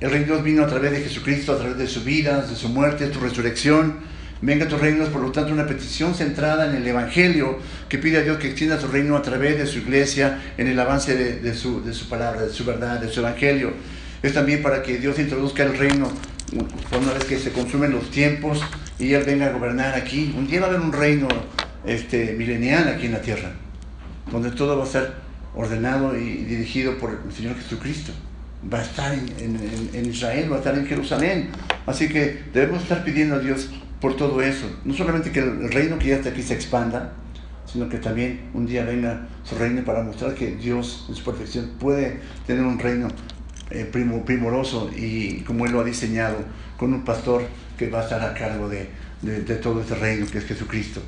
[0.00, 2.54] El reino de Dios vino a través de Jesucristo, a través de su vida, de
[2.54, 4.04] su muerte, de su resurrección
[4.42, 7.58] Venga tu reino es por lo tanto una petición centrada en el Evangelio
[7.88, 10.78] que pide a Dios que extienda su reino a través de su iglesia en el
[10.78, 13.72] avance de, su, de su palabra, de su verdad, de su Evangelio.
[14.22, 16.10] Es también para que Dios introduzca el reino
[16.52, 18.60] una vez que se consumen los tiempos
[18.98, 20.34] y Él venga a gobernar aquí.
[20.36, 21.28] Un día va a haber un reino
[21.86, 23.52] este, milenial aquí en la tierra,
[24.30, 25.14] donde todo va a ser
[25.56, 28.12] ordenado y dirigido por el Señor Jesucristo.
[28.72, 31.48] Va a estar en, Israel, va a estar en Jerusalén.
[31.86, 34.66] Así que debemos estar pidiendo a Dios por todo eso.
[34.84, 37.12] No solamente que el reino que ya está aquí se expanda,
[37.66, 41.72] sino que también un día venga su reino para mostrar que Dios en su perfección
[41.78, 43.08] puede tener un reino
[43.70, 46.36] eh, primoroso y como Él lo ha diseñado,
[46.76, 47.42] con un pastor
[47.76, 48.88] que va a estar a cargo de,
[49.62, 51.00] todo este reino que es Jesucristo.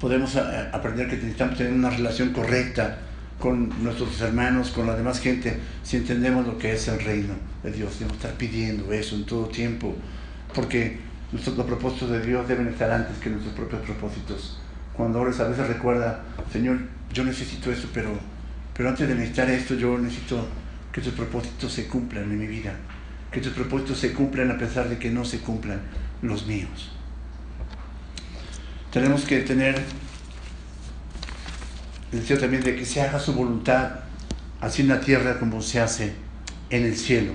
[0.00, 0.40] Podemos eh,
[0.72, 2.98] aprender que necesitamos tener una relación correcta
[3.38, 7.72] con nuestros hermanos, con la demás gente, si entendemos lo que es el reino de
[7.72, 7.98] Dios.
[7.98, 9.94] Debemos estar pidiendo eso en todo tiempo,
[10.54, 14.58] porque Nuestros, los propósitos de Dios deben estar antes que nuestros propios propósitos.
[14.92, 16.78] Cuando ores a veces recuerda, Señor,
[17.12, 18.10] yo necesito esto, pero,
[18.76, 20.44] pero antes de necesitar esto, yo necesito
[20.92, 22.74] que tus propósitos se cumplan en mi vida.
[23.30, 25.80] Que tus propósitos se cumplan a pesar de que no se cumplan
[26.20, 26.90] los míos.
[28.92, 29.76] Tenemos que tener
[32.12, 33.90] el deseo también de que se haga su voluntad,
[34.60, 36.12] así en la tierra como se hace
[36.70, 37.32] en el cielo.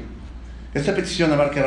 [0.73, 1.65] Esta petición abarca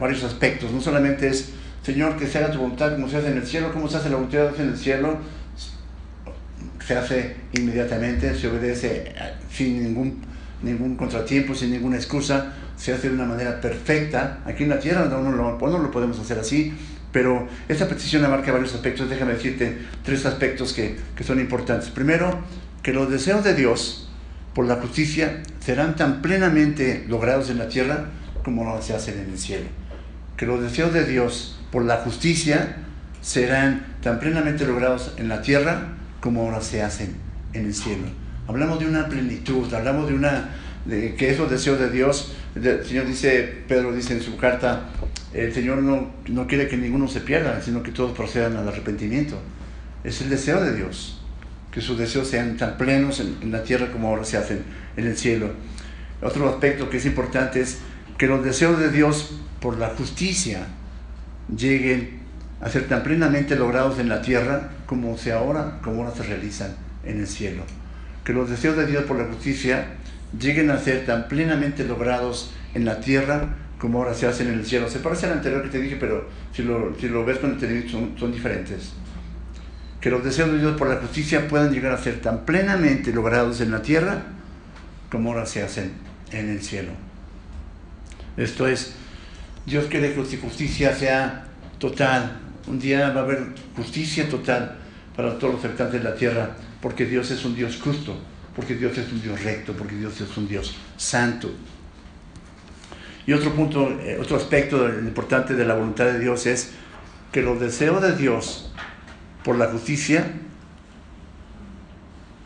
[0.00, 1.52] varios aspectos, no solamente es
[1.88, 3.72] Señor, que se haga tu voluntad como se hace en el cielo.
[3.72, 5.16] ¿Cómo se hace la voluntad en el cielo?
[6.86, 10.20] Se hace inmediatamente, se obedece eh, sin ningún,
[10.62, 12.52] ningún contratiempo, sin ninguna excusa.
[12.76, 14.40] Se hace de una manera perfecta.
[14.44, 16.74] Aquí en la tierra no, no, no lo podemos hacer así,
[17.18, 19.10] pero esta petición abarca varios aspectos.
[19.10, 21.90] Déjame decirte tres aspectos que, que son importantes.
[21.90, 22.44] Primero,
[22.80, 24.08] que los deseos de Dios
[24.54, 28.04] por la justicia serán tan plenamente logrados en la tierra
[28.44, 29.64] como se hacen en el cielo.
[30.36, 32.76] Que los deseos de Dios por la justicia
[33.20, 35.88] serán tan plenamente logrados en la tierra
[36.20, 37.16] como ahora se hacen
[37.52, 38.04] en el cielo.
[38.46, 40.50] Hablamos de una plenitud, hablamos de una,
[40.88, 44.90] que esos deseos de Dios, el Señor dice, Pedro dice en su carta,
[45.34, 49.38] el Señor no, no quiere que ninguno se pierda, sino que todos procedan al arrepentimiento.
[50.02, 51.22] Es el deseo de Dios,
[51.70, 54.62] que sus deseos sean tan plenos en, en la tierra como ahora se hacen
[54.96, 55.50] en el cielo.
[56.22, 57.78] Otro aspecto que es importante es
[58.16, 60.66] que los deseos de Dios por la justicia
[61.54, 62.18] lleguen
[62.60, 66.74] a ser tan plenamente logrados en la tierra como se ahora, como ahora se realizan
[67.04, 67.62] en el cielo.
[68.24, 69.97] Que los deseos de Dios por la justicia
[70.38, 74.66] lleguen a ser tan plenamente logrados en la tierra como ahora se hacen en el
[74.66, 74.88] cielo.
[74.88, 77.58] Se parece al anterior que te dije, pero si lo, si lo ves con el
[77.58, 78.92] televisor son, son diferentes.
[80.00, 83.60] Que los deseos de Dios por la justicia puedan llegar a ser tan plenamente logrados
[83.60, 84.22] en la tierra
[85.10, 85.92] como ahora se hacen
[86.32, 86.90] en el cielo.
[88.36, 88.94] Esto es,
[89.66, 91.46] Dios quiere que su justicia sea
[91.78, 92.40] total.
[92.66, 94.76] Un día va a haber justicia total
[95.16, 98.16] para todos los habitantes de la tierra, porque Dios es un Dios justo,
[98.58, 101.48] porque Dios es un Dios recto, porque Dios es un Dios santo.
[103.24, 106.72] Y otro punto, eh, otro aspecto importante de la voluntad de Dios es
[107.30, 108.72] que los deseos de Dios
[109.44, 110.32] por la justicia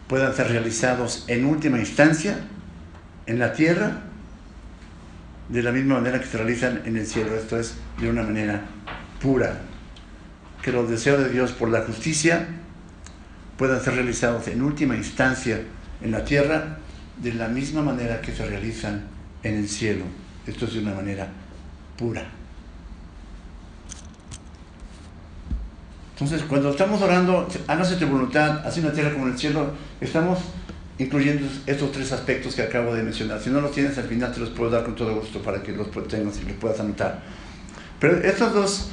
[0.06, 2.40] puedan ser realizados en última instancia
[3.24, 4.02] en la tierra
[5.48, 8.60] de la misma manera que se realizan en el cielo, esto es, de una manera
[9.18, 9.62] pura.
[10.60, 12.48] Que los deseos de Dios por la justicia
[13.56, 15.62] puedan ser realizados en última instancia
[16.02, 16.78] en la tierra
[17.22, 19.04] de la misma manera que se realizan
[19.42, 20.04] en el cielo.
[20.46, 21.28] Esto es de una manera
[21.96, 22.24] pura.
[26.12, 29.72] Entonces, cuando estamos orando, hágase tu voluntad, así en la tierra como en el cielo,
[30.00, 30.38] estamos
[30.98, 33.40] incluyendo estos tres aspectos que acabo de mencionar.
[33.40, 35.72] Si no los tienes al final te los puedo dar con todo gusto para que
[35.72, 37.20] los tengas y los puedas anotar.
[37.98, 38.88] Pero estos dos,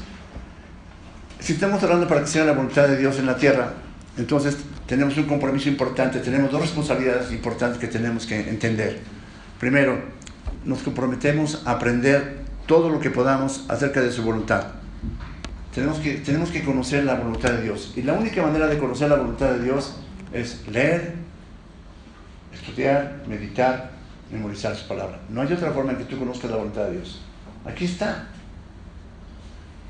[1.40, 3.74] si estamos orando para que sea la voluntad de Dios en la tierra,
[4.18, 4.58] entonces
[4.90, 8.98] tenemos un compromiso importante, tenemos dos responsabilidades importantes que tenemos que entender.
[9.60, 10.00] Primero,
[10.66, 14.64] nos comprometemos a aprender todo lo que podamos acerca de su voluntad.
[15.76, 17.94] Tenemos que, tenemos que conocer la voluntad de Dios.
[17.96, 19.94] Y la única manera de conocer la voluntad de Dios
[20.34, 21.14] es leer,
[22.52, 23.92] estudiar, meditar,
[24.32, 25.20] memorizar su palabra.
[25.30, 27.22] No hay otra forma en que tú conozcas la voluntad de Dios.
[27.64, 28.28] Aquí está.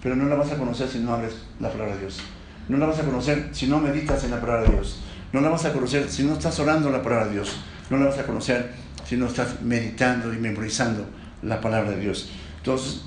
[0.03, 2.21] Pero no la vas a conocer si no abres la palabra de Dios.
[2.69, 4.99] No la vas a conocer si no meditas en la palabra de Dios.
[5.34, 7.58] No la vas a conocer si no estás orando la palabra de Dios.
[7.89, 8.71] No la vas a conocer
[9.05, 11.05] si no estás meditando y memorizando
[11.41, 12.29] la palabra de Dios.
[12.58, 13.01] Entonces,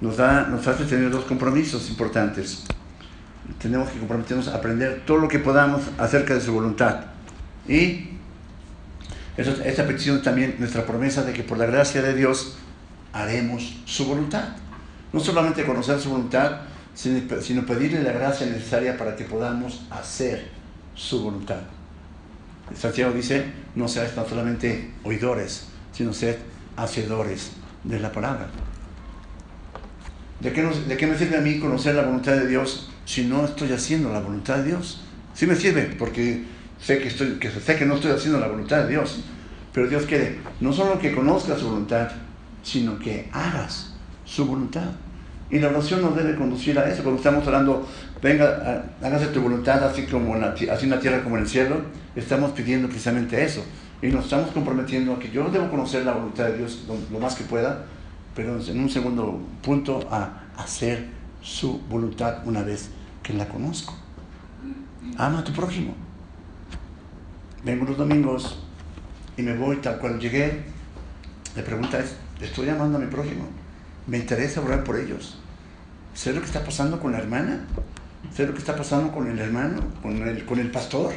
[0.00, 2.64] nos, da, nos hace tener dos compromisos importantes.
[3.60, 7.00] Tenemos que comprometernos a aprender todo lo que podamos acerca de su voluntad.
[7.66, 8.10] Y
[9.36, 12.56] esta petición también nuestra promesa de que por la gracia de Dios
[13.12, 14.50] haremos su voluntad.
[15.12, 16.60] No solamente conocer su voluntad,
[16.98, 20.48] sino pedirle la gracia necesaria para que podamos hacer
[20.96, 21.60] su voluntad.
[22.74, 23.44] Santiago dice,
[23.76, 26.36] no seáis tan solamente oidores, sino sed
[26.76, 27.52] hacedores
[27.84, 28.48] de la palabra.
[30.40, 33.72] ¿De qué, ¿De me sirve a mí conocer la voluntad de Dios si no estoy
[33.72, 35.02] haciendo la voluntad de Dios?
[35.34, 36.44] Sí me sirve, porque
[36.80, 37.08] sé que,
[37.38, 39.20] que sé que no estoy haciendo la voluntad de Dios.
[39.72, 42.10] Pero Dios quiere no solo que conozcas su voluntad,
[42.62, 44.90] sino que hagas su voluntad.
[45.50, 47.02] Y la oración nos debe conducir a eso.
[47.02, 47.86] Cuando estamos orando,
[48.22, 51.48] venga, hágase tu voluntad, así, como en la, así en la tierra como en el
[51.48, 51.76] cielo,
[52.14, 53.64] estamos pidiendo precisamente eso.
[54.02, 57.34] Y nos estamos comprometiendo a que yo debo conocer la voluntad de Dios lo, más
[57.34, 57.84] que pueda,
[58.34, 61.06] pero en un segundo punto a hacer
[61.42, 62.90] su voluntad una vez
[63.22, 63.94] que la conozco.
[65.16, 65.94] Ama a tu prójimo.
[67.64, 68.58] Vengo los domingos
[69.36, 70.62] y me voy tal cual llegué.
[71.56, 73.57] La pregunta es, ¿estoy amando a mi prójimo?
[74.08, 75.36] ¿Me interesa orar por ellos?
[76.14, 77.60] ¿Sé lo que está pasando con la hermana?
[78.34, 79.82] ¿Sé lo que está pasando con el hermano?
[80.02, 81.12] ¿Con el, con el pastor?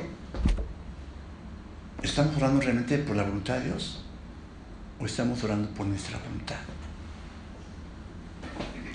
[2.04, 4.04] ¿Estamos orando realmente por la voluntad de Dios?
[4.99, 6.58] ¿O estamos orando por nuestra voluntad?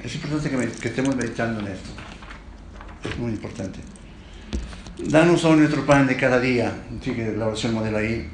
[0.04, 1.90] Es importante que, estemos meditando en esto.
[3.02, 3.80] Es muy importante.
[4.98, 6.70] Danos hoy nuestro pan de cada día.
[7.02, 8.28] Sigue la oración modelo ahí.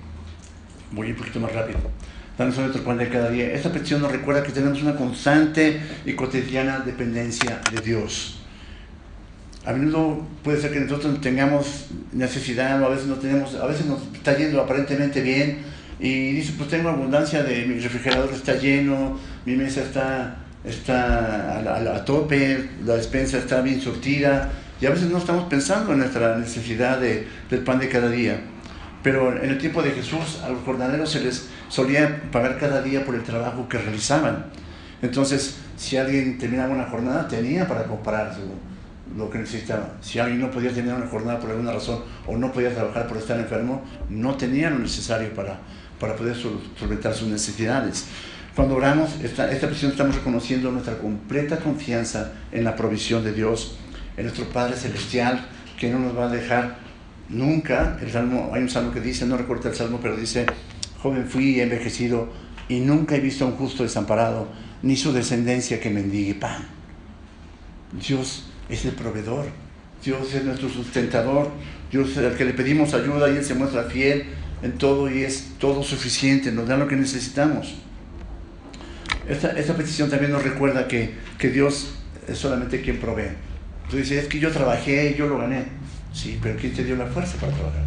[0.90, 1.78] Voy un poquito más rápido.
[2.38, 3.52] Danos nuestro pan de cada día.
[3.52, 8.38] Esta petición nos recuerda que tenemos una constante y cotidiana dependencia de Dios.
[9.66, 13.86] A menudo puede ser que nosotros tengamos necesidad o a veces no tenemos, a veces
[13.86, 15.58] nos está yendo aparentemente bien
[16.00, 21.76] y dice, pues tengo abundancia de mi refrigerador está lleno, mi mesa está, está a,
[21.76, 25.98] a, a tope, la despensa está bien surtida y a veces no estamos pensando en
[25.98, 28.40] nuestra necesidad de, del pan de cada día.
[29.04, 33.02] Pero en el tiempo de Jesús a los jornaleros se les solía pagar cada día
[33.02, 34.44] por el trabajo que realizaban.
[35.00, 38.36] Entonces, si alguien terminaba una jornada, tenía para comprar
[39.16, 39.94] lo que necesitaba.
[40.02, 43.16] Si alguien no podía tener una jornada por alguna razón o no podía trabajar por
[43.16, 45.60] estar enfermo, no tenía lo necesario para,
[45.98, 46.36] para poder
[46.78, 48.04] solventar sus necesidades.
[48.54, 53.78] Cuando oramos, esta, esta petición estamos reconociendo nuestra completa confianza en la provisión de Dios,
[54.18, 55.46] en nuestro Padre Celestial,
[55.80, 56.76] que no nos va a dejar
[57.30, 57.96] nunca.
[58.02, 60.44] El salmo, hay un salmo que dice, no recuerdo el salmo, pero dice,
[61.02, 62.28] joven fui envejecido
[62.68, 64.48] y nunca he visto a un justo desamparado,
[64.82, 66.64] ni su descendencia que mendigue pan.
[68.06, 69.46] Dios es el proveedor,
[70.02, 71.50] Dios es nuestro sustentador,
[71.90, 74.24] Dios es el que le pedimos ayuda y Él se muestra fiel
[74.62, 77.74] en todo y es todo suficiente, nos da lo que necesitamos.
[79.28, 81.94] Esta, petición también nos recuerda que, que Dios
[82.28, 83.36] es solamente quien provee.
[83.90, 85.64] Tú dices, es que yo trabajé y yo lo gané.
[86.12, 87.84] Sí, pero ¿quién te dio la fuerza para trabajar?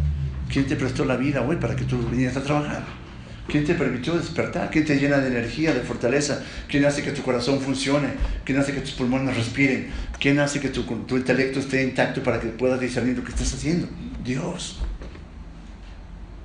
[0.50, 3.05] ¿Quién te prestó la vida hoy para que tú vinieras a trabajar?
[3.48, 4.70] ¿Quién te permitió despertar?
[4.70, 6.42] ¿Quién te llena de energía, de fortaleza?
[6.68, 8.08] ¿Quién hace que tu corazón funcione?
[8.44, 9.88] ¿Quién hace que tus pulmones respiren?
[10.18, 13.54] ¿Quién hace que tu, tu intelecto esté intacto para que puedas discernir lo que estás
[13.54, 13.88] haciendo?
[14.24, 14.80] Dios.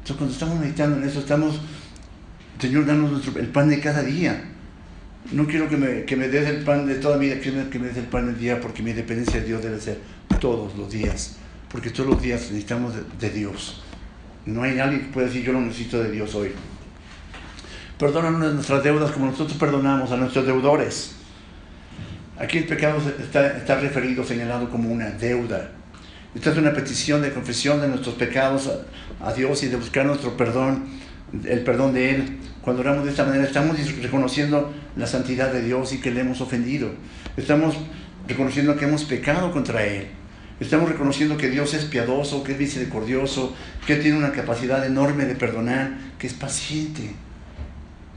[0.01, 1.59] Entonces cuando estamos meditando en eso, estamos,
[2.59, 4.43] Señor, danos el pan de cada día.
[5.31, 7.79] No quiero que me, que me des el pan de toda mi vida, quiero que
[7.79, 9.99] me des el pan del día porque mi dependencia de Dios debe ser
[10.39, 11.37] todos los días.
[11.71, 13.81] Porque todos los días necesitamos de, de Dios.
[14.45, 16.51] No hay nadie que pueda decir yo lo necesito de Dios hoy.
[18.01, 21.11] Perdónanos nuestras deudas como nosotros perdonamos a nuestros deudores.
[22.39, 25.69] Aquí el pecado está, está referido, señalado como una deuda.
[26.33, 28.71] Esta es una petición de confesión de nuestros pecados
[29.19, 30.85] a, a Dios y de buscar nuestro perdón,
[31.45, 32.39] el perdón de Él.
[32.63, 36.41] Cuando oramos de esta manera estamos reconociendo la santidad de Dios y que le hemos
[36.41, 36.89] ofendido.
[37.37, 37.75] Estamos
[38.27, 40.07] reconociendo que hemos pecado contra Él.
[40.59, 45.35] Estamos reconociendo que Dios es piadoso, que es misericordioso, que tiene una capacidad enorme de
[45.35, 47.13] perdonar, que es paciente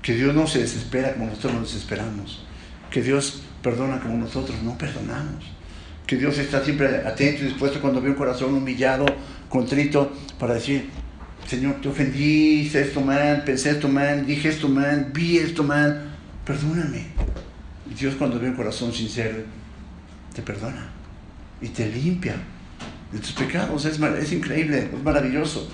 [0.05, 2.45] que Dios no se desespera como nosotros nos desesperamos,
[2.91, 5.47] que Dios perdona como nosotros no perdonamos,
[6.07, 9.07] que Dios está siempre atento y dispuesto cuando ve un corazón humillado,
[9.49, 10.91] contrito, para decir,
[11.47, 16.15] Señor, te ofendí, hice esto mal, pensé esto mal, dije esto mal, vi esto mal,
[16.45, 17.07] perdóname.
[17.91, 19.39] Y Dios cuando ve un corazón sincero,
[20.35, 20.91] te perdona
[21.63, 22.35] y te limpia
[23.11, 25.67] de tus pecados, es, es increíble, es maravilloso.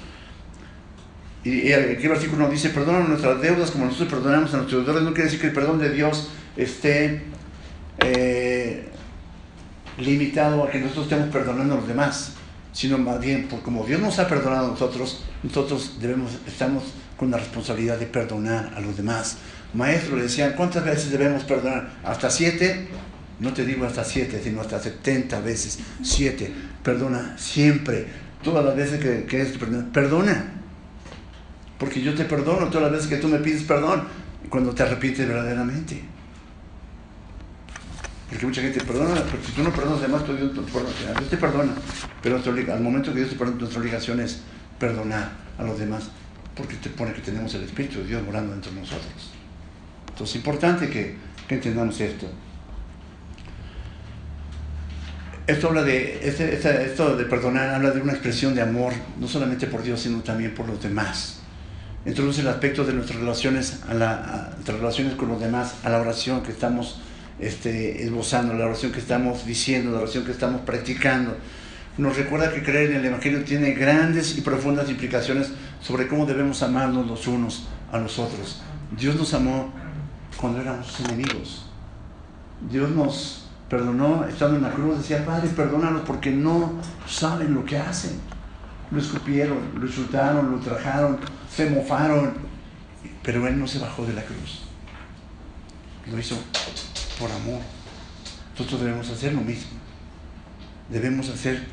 [1.42, 5.02] Y, aquí el versículo nos dice, perdona nuestras deudas como nosotros perdonamos a nuestros deudores.
[5.04, 7.22] No quiere decir que el perdón de Dios esté
[8.00, 8.88] eh,
[9.98, 12.34] limitado a que nosotros estemos perdonando a los demás,
[12.72, 16.84] sino más bien, por como Dios nos ha perdonado a nosotros, nosotros debemos, estamos
[17.16, 19.38] con la responsabilidad de perdonar a los demás.
[19.72, 21.90] Maestro le decían, ¿cuántas veces debemos perdonar?
[22.04, 22.88] ¿Hasta siete?
[23.38, 25.78] No te digo hasta siete, sino hasta setenta veces.
[26.02, 26.52] Siete.
[26.82, 28.06] Perdona siempre.
[28.42, 29.90] Todas las veces que, que es perdona.
[29.92, 30.59] Perdona
[31.80, 34.04] porque yo te perdono todas las veces que tú me pides perdón,
[34.50, 36.02] cuando te arrepientes verdaderamente.
[38.28, 41.72] Porque mucha gente perdona, pero si tú no perdonas, además tú, Dios, Dios te perdona.
[42.22, 44.42] Pero al momento que Dios te perdona, nuestra obligación es
[44.78, 46.10] perdonar a los demás,
[46.54, 49.32] porque te pone que tenemos el Espíritu de Dios morando dentro de nosotros.
[50.10, 51.16] Entonces es importante que,
[51.48, 52.26] que entendamos esto.
[55.46, 56.54] Esto habla de, este,
[56.84, 60.54] esto de perdonar habla de una expresión de amor, no solamente por Dios, sino también
[60.54, 61.39] por los demás
[62.06, 66.42] introduce el aspecto de nuestras relaciones, a la, relaciones con los demás, a la oración
[66.42, 67.00] que estamos
[67.38, 71.36] este, esbozando, la oración que estamos diciendo, la oración que estamos practicando.
[71.98, 76.62] Nos recuerda que creer en el Evangelio tiene grandes y profundas implicaciones sobre cómo debemos
[76.62, 78.62] amarnos los unos a los otros.
[78.96, 79.72] Dios nos amó
[80.36, 81.66] cuando éramos enemigos.
[82.70, 84.98] Dios nos perdonó estando en la cruz.
[84.98, 86.72] Decía, Padre, perdónalos porque no
[87.06, 88.12] saben lo que hacen.
[88.90, 91.18] Lo escupieron, lo insultaron, lo trajaron,
[91.54, 92.34] se mofaron,
[93.22, 94.62] pero Él no se bajó de la cruz.
[96.10, 96.36] Lo hizo
[97.18, 97.60] por amor.
[98.52, 99.78] Nosotros debemos hacer lo mismo.
[100.90, 101.64] Debemos hacer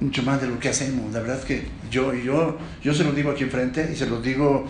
[0.00, 1.12] mucho más de lo que hacemos.
[1.12, 4.20] La verdad es que yo, yo, yo se lo digo aquí enfrente y se lo
[4.20, 4.66] digo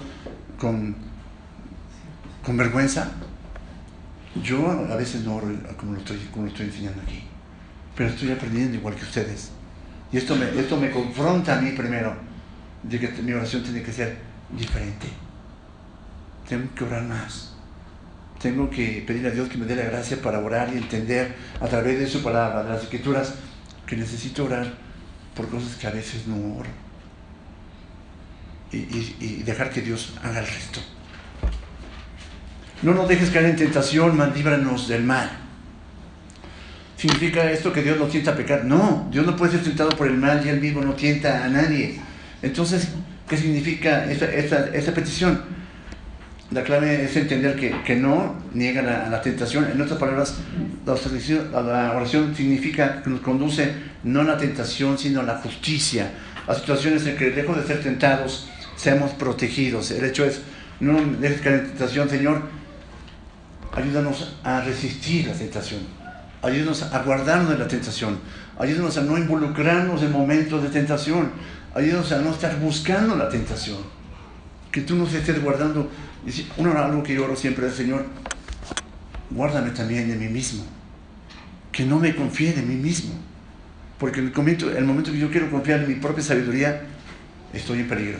[0.58, 0.96] con,
[2.44, 3.10] con vergüenza.
[4.42, 5.40] Yo a veces no
[5.76, 7.22] como lo, estoy, como lo estoy enseñando aquí,
[7.96, 9.50] pero estoy aprendiendo igual que ustedes.
[10.12, 12.33] Y esto me, esto me confronta a mí primero
[12.88, 14.16] de que mi oración tiene que ser
[14.50, 15.06] diferente.
[16.48, 17.54] Tengo que orar más.
[18.40, 21.66] Tengo que pedir a Dios que me dé la gracia para orar y entender a
[21.66, 23.34] través de su palabra, de las escrituras,
[23.86, 24.74] que necesito orar
[25.34, 26.68] por cosas que a veces no oro.
[28.70, 30.80] Y, dejar que Dios haga el resto.
[32.82, 35.30] No nos dejes caer en tentación, mas líbranos del mal.
[36.96, 38.64] ¿Significa esto que Dios no tienta a pecar?
[38.64, 41.48] No, Dios no puede ser tentado por el mal y él mismo no tienta a
[41.48, 42.00] nadie.
[42.44, 42.88] Entonces,
[43.26, 45.40] ¿qué significa esta, petición?
[46.50, 49.64] La clave es entender que, que no niega la, la, tentación.
[49.72, 50.36] En otras palabras,
[50.84, 50.92] la
[51.94, 53.72] oración, la significa que nos conduce
[54.04, 56.10] no a la tentación, sino a la justicia,
[56.46, 59.90] a situaciones en que lejos de ser tentados, seamos protegidos.
[59.90, 60.42] El hecho es,
[60.80, 62.42] no dejes caer en tentación, Señor,
[63.72, 65.80] ayúdanos a resistir la tentación,
[66.42, 68.18] ayúdanos a guardarnos de la tentación,
[68.58, 71.32] ayúdanos a no involucrarnos en momentos de tentación,
[71.74, 73.78] ayúdanos a no estar buscando la tentación,
[74.70, 75.90] que tú nos estés guardando.
[76.56, 78.06] Uno, algo que yo oro siempre es, Señor,
[79.30, 80.64] guárdame también de mí mismo,
[81.72, 83.14] que no me confíe de mí mismo,
[83.98, 86.82] porque el momento, el momento que yo quiero confiar en mi propia sabiduría,
[87.52, 88.18] estoy en peligro,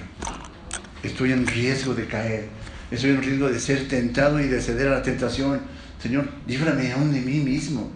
[1.03, 2.49] estoy en riesgo de caer,
[2.91, 5.61] estoy en riesgo de ser tentado y de ceder a la tentación.
[6.03, 7.91] Señor, líbrame aún de mí mismo.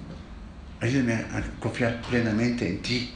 [0.80, 3.12] Ayúdame a confiar plenamente en ti.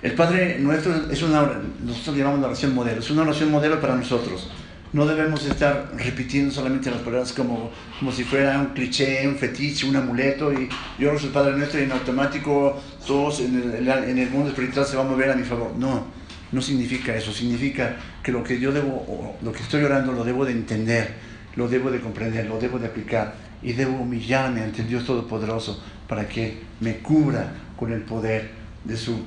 [0.00, 3.96] El Padre nuestro es una, nosotros llamamos la oración modelo, es una oración modelo para
[3.96, 4.48] nosotros.
[4.92, 9.86] No debemos estar repitiendo solamente las palabras como, como si fuera un cliché, un fetiche,
[9.86, 10.68] un amuleto y
[10.98, 14.86] yo oro el Padre nuestro y en automático todos en el, en el mundo espiritual
[14.86, 15.74] se van a mover a mi favor.
[15.76, 16.06] No,
[16.52, 20.44] no significa eso, significa que lo que yo debo, lo que estoy orando lo debo
[20.44, 21.12] de entender,
[21.56, 26.28] lo debo de comprender, lo debo de aplicar y debo humillarme ante Dios Todopoderoso para
[26.28, 28.50] que me cubra con el poder
[28.84, 29.20] de su,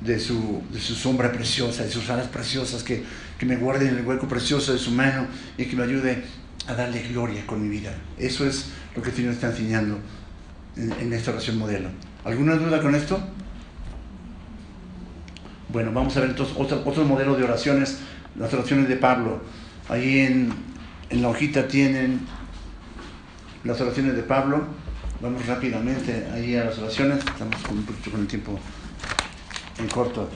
[0.00, 3.02] de su, de su sombra preciosa, de sus alas preciosas, que,
[3.38, 5.26] que me guarde en el hueco precioso de su mano
[5.56, 6.22] y que me ayude
[6.66, 7.94] a darle gloria con mi vida.
[8.18, 9.98] Eso es lo que el Señor está enseñando
[10.76, 11.88] en, esta oración modelo.
[12.24, 13.20] ¿Alguna duda con esto?
[15.70, 17.98] Bueno, vamos a ver entonces otro, otro modelo de oraciones,
[18.38, 19.42] las oraciones de Pablo.
[19.88, 20.52] Ahí en,
[21.10, 22.20] en la hojita tienen
[23.64, 24.64] las oraciones de Pablo.
[25.20, 27.18] Vamos rápidamente ahí a las oraciones.
[27.18, 28.58] Estamos con, con el tiempo
[29.78, 30.28] en corto.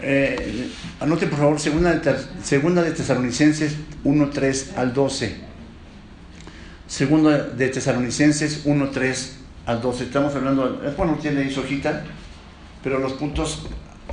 [0.00, 5.36] Eh, anote por favor, segunda de, segunda de Tesalonicenses 1, 3 al 12.
[6.86, 9.36] Segunda de Tesalonicenses 1, 3
[9.66, 10.04] al 12.
[10.04, 12.04] Estamos hablando, bueno, tiene ahí su hojita,
[12.82, 13.66] pero los puntos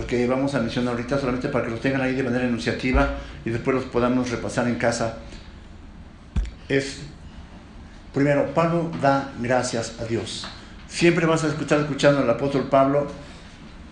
[0.08, 3.50] que vamos a mencionar ahorita solamente para que los tengan ahí de manera enunciativa y
[3.50, 5.18] después los podamos repasar en casa.
[6.70, 7.00] Es,
[8.14, 10.48] primero, Pablo da gracias a Dios.
[10.88, 13.08] Siempre vas a escuchar escuchando al apóstol Pablo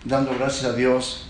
[0.04, 1.26] dando gracias a Dios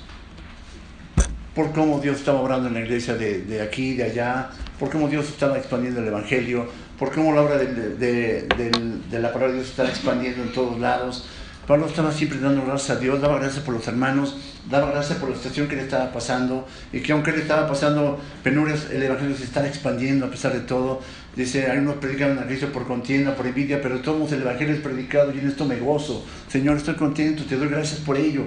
[1.55, 5.09] por cómo Dios estaba obrando en la iglesia de, de aquí, de allá, por cómo
[5.09, 9.55] Dios estaba expandiendo el Evangelio, por cómo la obra de, de, de la palabra de
[9.55, 11.27] Dios está expandiendo en todos lados.
[11.67, 14.39] Pablo estaba siempre dando gracias a Dios, daba gracias por los hermanos,
[14.71, 18.19] daba gracias por la situación que le estaba pasando y que aunque le estaba pasando
[18.43, 21.03] penurias, el Evangelio se está expandiendo a pesar de todo.
[21.39, 24.81] Dice, hay unos predican a Cristo por contienda, por envidia, pero todos el Evangelio es
[24.81, 26.27] predicado y en esto me gozo.
[26.49, 28.43] Señor, estoy contento, te doy gracias por ello.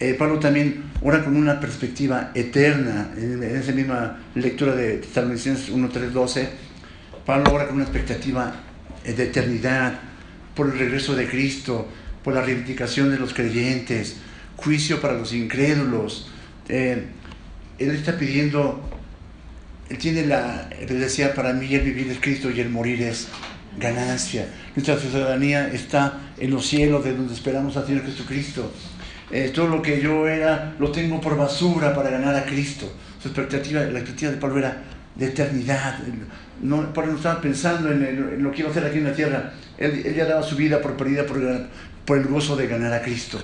[0.00, 5.88] Eh, Pablo también ora con una perspectiva eterna, en, esa misma lectura de Tesalonicenses 1,
[5.88, 6.48] 3, 12,
[7.24, 8.52] Pablo ora con una expectativa
[9.04, 10.00] de eternidad,
[10.56, 11.86] por el regreso de Cristo,
[12.24, 14.16] por la reivindicación de los creyentes,
[14.56, 16.28] juicio para los incrédulos.
[16.68, 17.04] Eh,
[17.78, 18.82] él está pidiendo,
[19.90, 23.28] él tiene la, él decía, para mí el vivir es Cristo y el morir es
[23.78, 24.46] ganancia.
[24.74, 28.72] Nuestra ciudadanía está en los cielos, de donde esperamos al Señor Jesucristo.
[29.30, 32.92] Eh, todo lo que yo era lo tengo por basura para ganar a Cristo.
[33.20, 34.82] Su expectativa, la expectativa de Pablo era
[35.14, 35.98] de eternidad.
[36.62, 39.04] No, Pablo no estaba pensando en, el, en, lo que iba a hacer aquí en
[39.04, 39.52] la tierra.
[39.78, 41.40] Él, él ya daba su vida por perdida por,
[42.04, 43.42] por, el gozo de ganar a Cristo.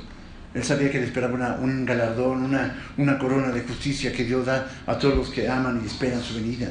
[0.53, 4.47] Él sabía que le esperaba una, un galardón, una, una corona de justicia que Dios
[4.47, 6.69] da a todos los que aman y esperan su venida.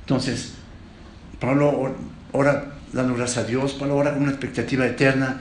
[0.00, 0.54] Entonces,
[1.38, 1.94] Pablo
[2.32, 5.40] ora dando gracias a Dios, Pablo ora con una expectativa eterna,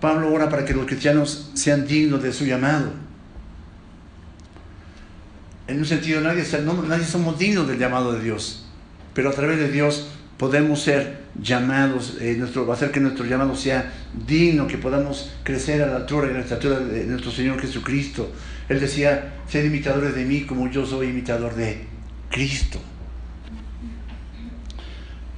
[0.00, 2.92] Pablo ora para que los cristianos sean dignos de su llamado.
[5.68, 6.44] En un sentido, nadie,
[6.88, 8.66] nadie somos dignos del llamado de Dios,
[9.14, 10.08] pero a través de Dios
[10.38, 13.92] podemos ser llamados, eh, nuestro, hacer que nuestro llamado sea
[14.26, 18.32] digno, que podamos crecer a la altura y a la estatura de nuestro Señor Jesucristo.
[18.68, 21.84] Él decía, sed imitadores de mí como yo soy imitador de
[22.30, 22.80] Cristo.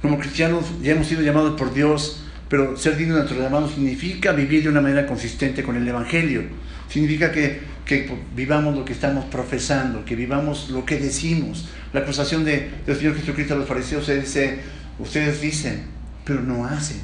[0.01, 4.33] Como cristianos ya hemos sido llamados por Dios, pero ser digno de nuestro llamado significa
[4.33, 6.43] vivir de una manera consistente con el Evangelio.
[6.89, 11.69] Significa que, que vivamos lo que estamos profesando, que vivamos lo que decimos.
[11.93, 14.59] La acusación de, del Señor Jesucristo a los fariseos se dice,
[15.01, 15.85] ustedes dicen,
[16.25, 17.01] pero no hacen.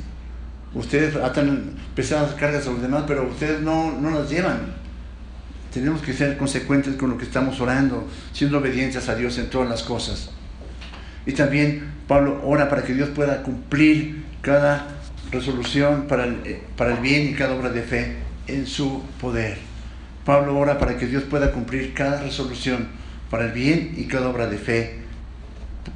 [0.73, 4.75] Ustedes atan pesadas cargas a los demás, pero ustedes no, no las llevan.
[5.73, 9.69] Tenemos que ser consecuentes con lo que estamos orando, siendo obedientes a Dios en todas
[9.69, 10.29] las cosas.
[11.25, 14.87] Y también Pablo ora para que Dios pueda cumplir cada
[15.31, 18.15] resolución para el, para el bien y cada obra de fe
[18.47, 19.57] en su poder.
[20.25, 22.87] Pablo ora para que Dios pueda cumplir cada resolución
[23.29, 24.99] para el bien y cada obra de fe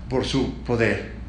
[0.10, 1.21] por su poder.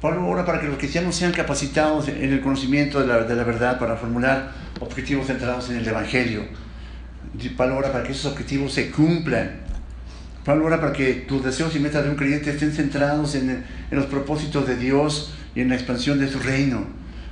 [0.00, 3.44] Pablo ora para que los cristianos sean capacitados en el conocimiento de la, de la
[3.44, 6.42] verdad para formular objetivos centrados en el Evangelio.
[7.56, 9.50] Pablo ora para que esos objetivos se cumplan.
[10.44, 13.64] Pablo ora para que tus deseos y metas de un creyente estén centrados en, en
[13.90, 16.84] los propósitos de Dios y en la expansión de su reino.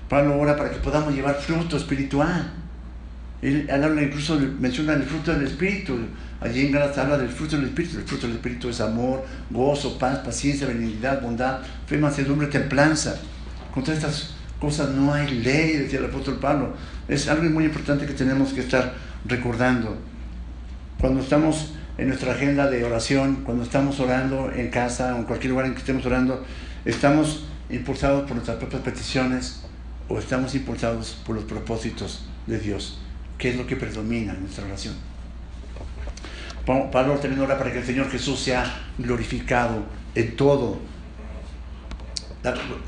[0.08, 2.50] Pablo ora para que podamos llevar fruto espiritual.
[3.42, 5.98] Él, habla incluso, menciona el fruto del Espíritu.
[6.40, 7.98] Allí en Gálatas habla del fruto del Espíritu.
[7.98, 13.16] El fruto del Espíritu es amor, gozo, paz, paciencia, benignidad, bondad, fe, mansedumbre, templanza.
[13.72, 16.74] Contra estas cosas no hay ley, decía el apóstol Pablo.
[17.08, 19.96] Es algo muy importante que tenemos que estar recordando.
[21.00, 25.50] Cuando estamos en nuestra agenda de oración, cuando estamos orando en casa o en cualquier
[25.50, 26.44] lugar en que estemos orando,
[26.84, 29.62] estamos impulsados por nuestras propias peticiones
[30.08, 32.98] o estamos impulsados por los propósitos de Dios.
[33.38, 34.94] ¿Qué es lo que predomina en nuestra oración?
[36.66, 38.64] Pablo ora para que el Señor Jesús sea
[38.98, 39.84] glorificado
[40.14, 40.78] en todo.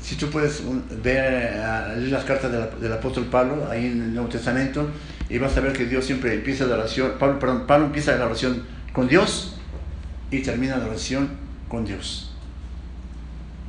[0.01, 0.63] Si tú puedes
[1.03, 1.55] ver
[1.97, 4.87] leer las cartas del apóstol Pablo ahí en el Nuevo Testamento
[5.29, 8.25] y vas a ver que Dios siempre empieza la oración, Pablo, perdón, Pablo empieza la
[8.25, 8.63] oración
[8.93, 9.55] con Dios
[10.31, 11.29] y termina la oración
[11.67, 12.31] con Dios.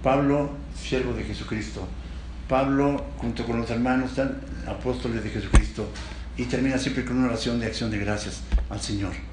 [0.02, 1.86] Pablo, siervo de Jesucristo.
[2.48, 5.86] Pablo, junto con los hermanos, están apóstoles de Jesucristo
[6.36, 8.40] y termina siempre con una oración de acción de gracias
[8.70, 9.27] al Señor.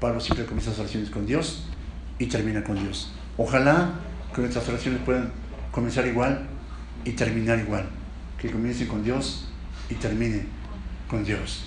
[0.00, 1.64] Pablo siempre comienza sus oraciones con Dios
[2.18, 3.12] y termina con Dios.
[3.36, 3.90] Ojalá
[4.34, 5.30] que nuestras oraciones puedan
[5.70, 6.46] comenzar igual
[7.04, 7.86] y terminar igual.
[8.38, 9.48] Que comiencen con Dios
[9.90, 10.46] y terminen
[11.08, 11.66] con Dios.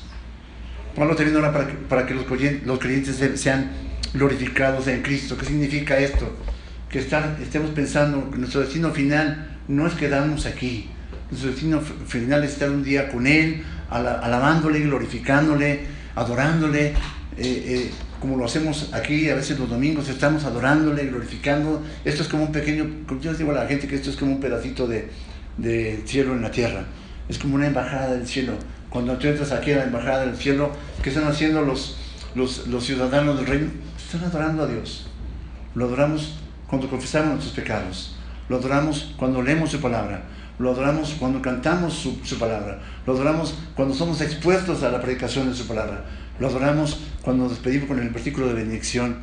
[0.96, 2.26] Pablo también ora para que, para que los,
[2.66, 3.72] los creyentes sean
[4.14, 5.38] glorificados en Cristo.
[5.38, 6.36] ¿Qué significa esto?
[6.90, 10.90] Que estar, estemos pensando que nuestro destino final no es quedarnos aquí.
[11.30, 15.82] Nuestro destino final es estar un día con Él, alabándole, glorificándole,
[16.16, 16.96] adorándole, eh,
[17.38, 17.92] eh,
[18.24, 21.84] como lo hacemos aquí a veces los domingos, estamos adorándole, glorificando.
[22.06, 24.32] Esto es como un pequeño, yo les digo a la gente que esto es como
[24.32, 25.10] un pedacito de,
[26.06, 26.86] cielo en la tierra,
[27.28, 28.54] es como una embajada del cielo.
[28.90, 30.72] Cuando tú entras aquí a la embajada del cielo,
[31.02, 31.98] ¿qué están haciendo los
[32.80, 33.72] ciudadanos del reino?
[33.98, 35.08] Están adorando a Dios.
[35.76, 36.36] Lo adoramos
[36.68, 38.16] cuando confesamos nuestros pecados.
[38.48, 40.24] Lo adoramos cuando leemos su palabra.
[40.60, 42.80] Lo adoramos cuando cantamos su, palabra.
[43.06, 46.06] Lo adoramos cuando somos expuestos a la predicación de su palabra.
[46.40, 49.18] Lo adoramos cuando nos despedimos con el versículo de bendición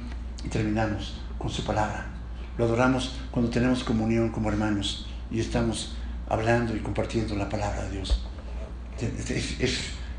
[0.44, 2.06] y terminamos con su palabra.
[2.56, 5.96] Lo adoramos cuando tenemos comunión como hermanos y estamos
[6.28, 8.24] hablando y compartiendo la palabra de Dios.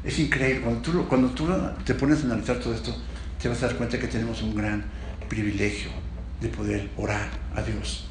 [0.04, 0.62] Es, increíble.
[0.62, 1.48] Cuando tú, cuando tú
[1.86, 2.96] te pones a analizar todo esto,
[3.42, 4.84] te vas a dar cuenta que tenemos un gran
[5.30, 5.90] privilegio
[6.42, 8.06] de poder orar a Dios.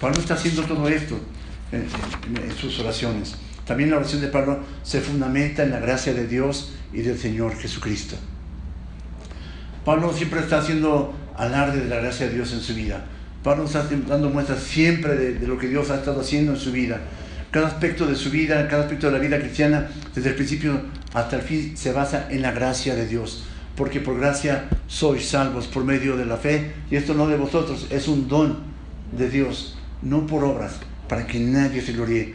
[0.00, 1.18] Pablo está haciendo todo esto
[1.72, 1.88] en,
[2.56, 3.36] sus oraciones.
[3.66, 7.56] También la oración de Pablo se fundamenta en la gracia de Dios y del Señor
[7.56, 8.16] Jesucristo.
[9.84, 13.04] Pablo siempre está haciendo alarde de la gracia de Dios en su vida.
[13.42, 17.00] Pablo está dando muestras siempre de, lo que Dios ha estado haciendo en su vida.
[17.50, 20.80] Cada aspecto de su vida, cada aspecto de la vida cristiana, desde el principio
[21.12, 23.44] hasta el fin, se basa en la gracia de Dios.
[23.76, 26.72] Porque por gracia sois salvos por medio de la fe.
[26.90, 28.58] Y esto no de vosotros, es un don
[29.12, 30.76] de Dios, no por obras,
[31.08, 32.34] para que nadie se gloríe.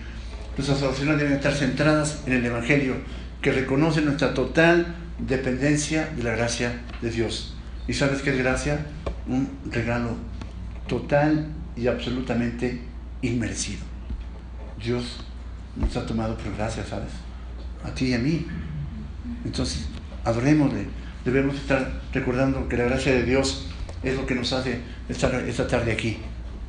[0.59, 2.95] Nuestras oraciones deben estar centradas en el Evangelio,
[3.41, 7.55] que reconoce nuestra total dependencia de la gracia de Dios.
[7.87, 8.85] ¿Y sabes qué es gracia?
[9.25, 10.17] Un regalo
[10.85, 11.47] total
[11.77, 12.81] y absolutamente
[13.21, 13.79] inmerecido.
[14.83, 15.21] Dios
[15.77, 17.11] nos ha tomado por gracia, ¿sabes?
[17.85, 18.45] A ti y a mí.
[19.45, 19.87] Entonces,
[20.25, 20.87] adorémosle.
[21.23, 23.65] Debemos estar recordando que la gracia de Dios
[24.03, 26.17] es lo que nos hace estar esta tarde aquí.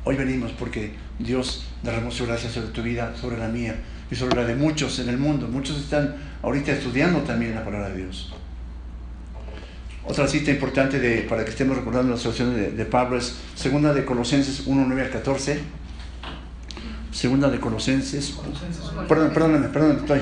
[0.05, 3.75] Hoy venimos porque Dios derramó su gracia sobre tu vida, sobre la mía
[4.09, 5.47] y sobre la de muchos en el mundo.
[5.47, 8.33] Muchos están ahorita estudiando también la palabra de Dios.
[10.03, 14.63] Otra cita importante para que estemos recordando la situación de, Pablo es segunda de Colosenses
[14.65, 15.59] 1, 9 al 14.
[17.11, 18.35] Segunda de Colosenses.
[19.07, 20.21] Perdón, perdóname, perdóname, estoy.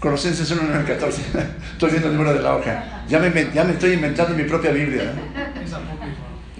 [0.00, 1.22] Colosenses 1, 9 al 14.
[1.72, 3.04] Estoy viendo el número de la hoja.
[3.08, 5.12] Ya me, ya me estoy inventando mi propia Biblia.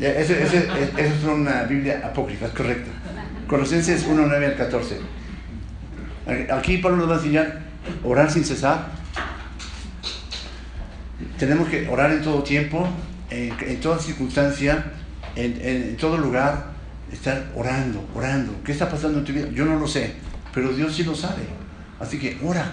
[0.00, 2.90] Esa es una Biblia apócrifa, es correcto.
[3.46, 4.98] Colosenses 1, 9 al 14.
[6.52, 7.60] Aquí Pablo nos va a enseñar
[8.02, 8.88] orar sin cesar.
[11.38, 12.88] Tenemos que orar en todo tiempo,
[13.30, 14.84] en, toda circunstancia,
[15.36, 16.72] en, en, todo lugar,
[17.12, 18.52] estar orando, orando.
[18.64, 19.48] ¿Qué está pasando en tu vida?
[19.52, 20.14] Yo no lo sé,
[20.52, 21.42] pero Dios sí lo sabe.
[22.00, 22.72] Así que ora,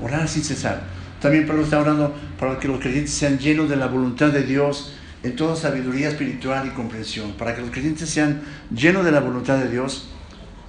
[0.00, 0.82] orar sin cesar.
[1.20, 4.94] También Pablo está orando para que los creyentes sean llenos de la voluntad de Dios
[5.22, 8.42] en toda sabiduría espiritual y comprensión, para que los creyentes sean
[8.74, 10.08] llenos de la voluntad de Dios,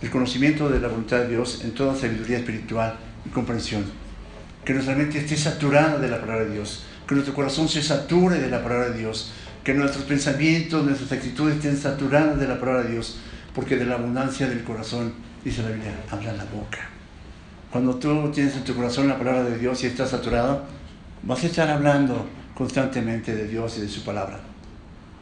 [0.01, 3.85] el conocimiento de la voluntad de Dios en toda sabiduría espiritual y comprensión.
[4.63, 8.39] Que nuestra mente esté saturada de la palabra de Dios, que nuestro corazón se sature
[8.39, 9.31] de la palabra de Dios,
[9.63, 13.19] que nuestros pensamientos, nuestras actitudes estén saturadas de la palabra de Dios,
[13.55, 16.89] porque de la abundancia del corazón, dice la Biblia, habla la boca.
[17.71, 20.63] Cuando tú tienes en tu corazón la palabra de Dios y estás saturado,
[21.23, 24.39] vas a estar hablando constantemente de Dios y de su palabra,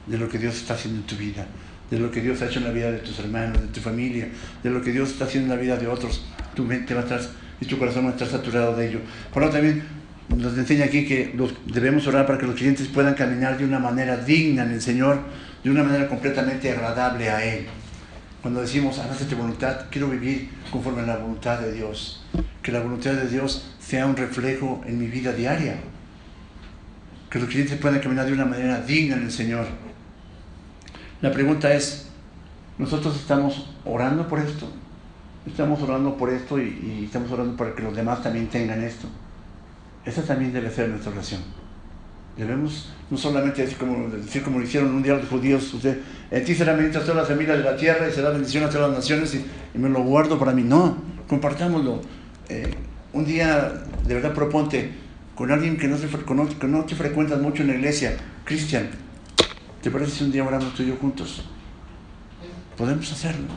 [0.07, 1.45] de lo que Dios está haciendo en tu vida,
[1.89, 4.29] de lo que Dios ha hecho en la vida de tus hermanos, de tu familia,
[4.63, 6.25] de lo que Dios está haciendo en la vida de otros.
[6.55, 7.21] Tu mente va a estar
[7.59, 8.99] y tu corazón va a estar saturado de ello.
[9.34, 9.84] Por lo también
[10.36, 11.36] nos enseña aquí que
[11.67, 15.19] debemos orar para que los clientes puedan caminar de una manera digna en el Señor,
[15.63, 17.65] de una manera completamente agradable a Él.
[18.41, 22.25] Cuando decimos, hágase tu voluntad, quiero vivir conforme a la voluntad de Dios.
[22.63, 25.75] Que la voluntad de Dios sea un reflejo en mi vida diaria.
[27.32, 29.65] Que los clientes puedan caminar de una manera digna en el Señor.
[31.21, 32.07] La pregunta es,
[32.77, 34.67] ¿nosotros estamos orando por esto?
[35.47, 39.07] Estamos orando por esto y, estamos orando para que los demás también tengan esto.
[40.05, 41.41] Esa también debe ser nuestra oración.
[42.36, 45.99] Debemos no solamente decir como, decir como lo hicieron un día los judíos, usted,
[46.32, 48.89] en ti será bendita toda la familia de la tierra y será bendición a todas
[48.89, 50.63] las naciones y, me lo guardo para mí.
[50.63, 50.97] No,
[51.29, 52.01] compartámoslo.
[52.49, 52.73] Eh,
[53.13, 53.71] un día,
[54.05, 54.91] de verdad, proponte
[55.41, 58.15] con alguien que no, se, que no te frecuentas mucho en la iglesia,
[58.45, 58.91] Cristian,
[59.81, 61.43] ¿te parece si un día oramos tú y yo juntos?
[62.77, 63.47] Podemos hacerlo.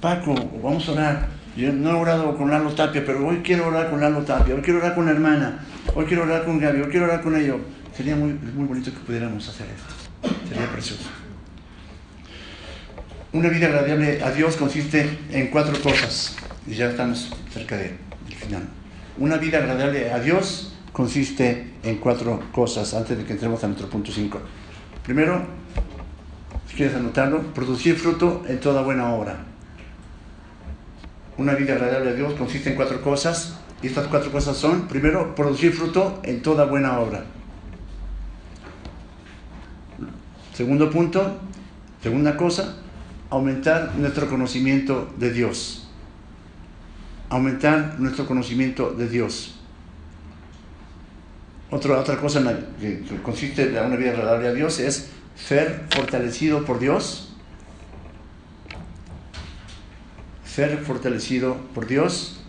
[0.00, 1.28] Paco, vamos a orar.
[1.54, 4.62] Yo no he orado con Lalo Tapia, pero hoy quiero orar con Lalo Tapia, hoy
[4.62, 7.58] quiero orar con la hermana, hoy quiero orar con Gaby, hoy quiero orar con ellos.
[7.94, 10.34] Sería muy, muy bonito que pudiéramos hacer esto.
[10.48, 11.10] Sería precioso.
[13.34, 16.36] Una vida agradable a Dios consiste en cuatro cosas.
[16.66, 17.98] Y ya estamos cerca del
[18.34, 18.62] final.
[19.18, 23.88] Una vida agradable a Dios consiste en cuatro cosas antes de que entremos a nuestro
[23.88, 24.40] punto 5.
[25.04, 25.40] Primero,
[26.66, 29.36] si quieres anotarlo, producir fruto en toda buena obra.
[31.36, 33.60] Una vida agradable a Dios consiste en cuatro cosas.
[33.80, 37.26] Y estas cuatro cosas son, primero, producir fruto en toda buena obra.
[40.52, 41.38] Segundo punto,
[42.02, 42.74] segunda cosa,
[43.30, 45.88] aumentar nuestro conocimiento de Dios.
[47.28, 49.57] Aumentar nuestro conocimiento de Dios.
[51.70, 52.42] Otra, otra cosa
[52.80, 57.28] que consiste en una vida agradable a Dios es ser fortalecido por Dios
[60.58, 62.40] ser fortalecido por Dios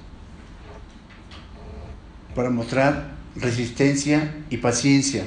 [2.34, 5.26] para mostrar resistencia y paciencia.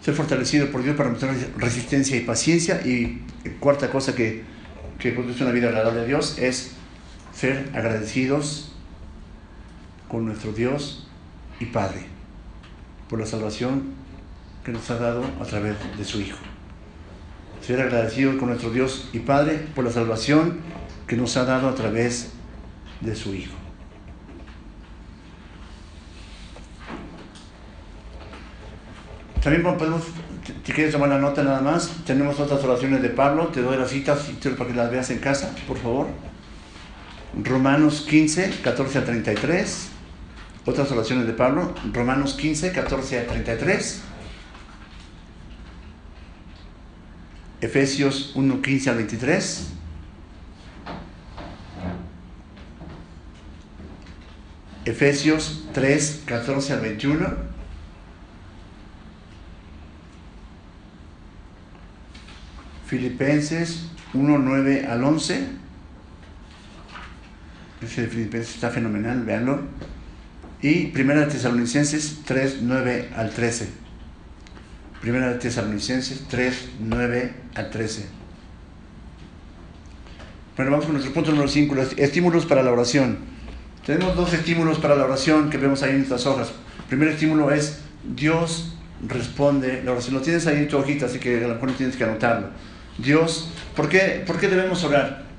[0.00, 2.80] Ser fortalecido por Dios para mostrar resistencia y paciencia.
[2.82, 3.20] Y
[3.60, 4.42] cuarta cosa que,
[4.98, 6.72] que produce una vida agradable a Dios es
[7.34, 8.72] ser agradecidos
[10.08, 11.08] con nuestro Dios
[11.60, 12.06] y Padre
[13.08, 13.94] por la salvación
[14.64, 16.38] que nos ha dado a través de su Hijo.
[17.60, 20.60] Ser agradecidos con nuestro Dios y Padre por la salvación
[21.06, 22.32] que nos ha dado a través
[23.00, 23.54] de su Hijo.
[29.42, 30.02] También podemos,
[30.64, 33.90] si quieres tomar la nota nada más, tenemos otras oraciones de Pablo, te doy las
[33.90, 36.06] citas para que las veas en casa, por favor.
[37.34, 39.88] Romanos 15, 14 a 33.
[40.64, 44.02] Otras oraciones de Pablo, Romanos 15, 14 a 33.
[47.60, 49.68] Efesios 1, 15 al 23.
[54.84, 57.52] Efesios 3, 14 al 21.
[62.86, 65.61] Filipenses 1, 9 al 11.
[67.84, 69.60] Ese de Filipenses está fenomenal, véanlo.
[70.60, 73.68] Y Primera de Tesalonicenses 3, 9 al 13.
[75.00, 78.06] Primera de Tesalonicenses 3, 9 al 13.
[80.56, 83.18] Bueno, vamos con nuestro punto número 5, estímulos para la oración.
[83.84, 86.52] Tenemos dos estímulos para la oración que vemos ahí en estas hojas.
[86.78, 87.80] El primer estímulo es
[88.14, 88.76] Dios
[89.08, 90.14] responde la oración.
[90.14, 92.50] Lo tienes ahí en tu hojita, así que a lo mejor no tienes que anotarlo.
[92.98, 95.31] Dios, ¿por qué, ¿por qué debemos orar?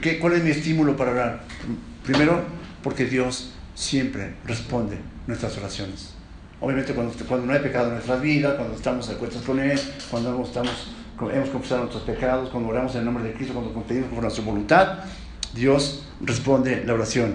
[0.00, 1.44] Qué, ¿Cuál es mi estímulo para orar?
[2.04, 2.44] Primero,
[2.82, 6.14] porque Dios siempre responde nuestras oraciones.
[6.60, 9.80] Obviamente cuando, cuando no hay pecado en nuestras vidas, cuando estamos de cuentas con Él,
[10.10, 10.92] cuando estamos,
[11.32, 14.44] hemos confesado nuestros pecados, cuando oramos en el nombre de Cristo, cuando pedimos por nuestra
[14.44, 14.98] voluntad,
[15.54, 17.34] Dios responde la oración.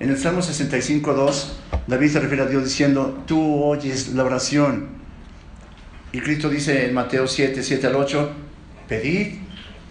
[0.00, 1.52] En el Salmo 65, 2,
[1.86, 4.88] David se refiere a Dios diciendo, tú oyes la oración.
[6.12, 8.30] Y Cristo dice en Mateo 7, 7 al 8,
[8.88, 9.38] pedid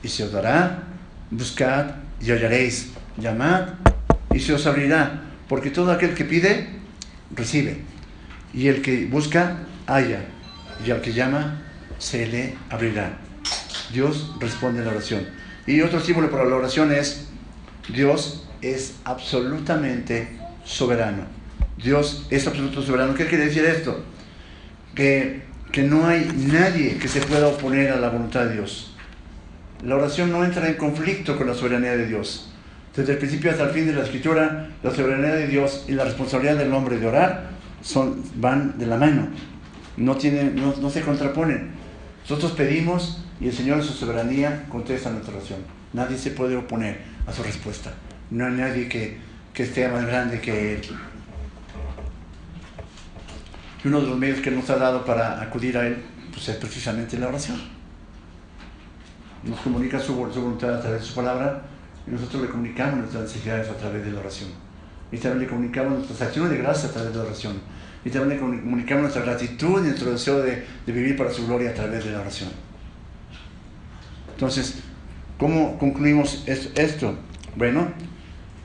[0.03, 0.90] y se os dará,
[1.31, 3.69] buscad y hallaréis, llamad
[4.33, 6.69] y se os abrirá, porque todo aquel que pide,
[7.35, 7.91] recibe
[8.53, 9.57] y el que busca,
[9.87, 10.25] halla,
[10.85, 11.61] y al que llama,
[11.97, 13.17] se le abrirá.
[13.93, 15.27] Dios responde a la oración.
[15.67, 17.27] Y otro símbolo para la oración es,
[17.93, 21.23] Dios es absolutamente soberano.
[21.77, 23.13] Dios es absoluto soberano.
[23.13, 24.03] ¿Qué quiere decir esto?
[24.95, 28.90] Que, que no hay nadie que se pueda oponer a la voluntad de Dios.
[29.83, 32.51] La oración no entra en conflicto con la soberanía de Dios.
[32.95, 36.03] Desde el principio hasta el fin de la escritura, la soberanía de Dios y la
[36.03, 37.49] responsabilidad del hombre de orar
[37.81, 39.29] son, van de la mano.
[39.97, 40.17] No,
[40.55, 41.71] no, no se contraponen.
[42.23, 45.59] Nosotros pedimos y el Señor en su soberanía contesta nuestra oración.
[45.93, 47.91] Nadie se puede oponer a su respuesta.
[48.29, 49.17] No hay nadie que,
[49.53, 50.81] que esté más grande que Él.
[53.83, 55.97] Y uno de los medios que nos ha dado para acudir a Él
[56.31, 57.80] pues es precisamente la oración.
[59.43, 61.61] Nos comunica su, su voluntad a través de su palabra
[62.07, 64.49] y nosotros le comunicamos nuestras necesidades a través de la oración.
[65.11, 67.53] Y también le comunicamos nuestras acciones de gracia a través de la oración.
[68.03, 71.71] Y también le comunicamos nuestra gratitud y nuestro deseo de, de vivir para su gloria
[71.71, 72.49] a través de la oración.
[74.33, 74.79] Entonces,
[75.37, 77.15] ¿cómo concluimos esto?
[77.55, 77.89] Bueno,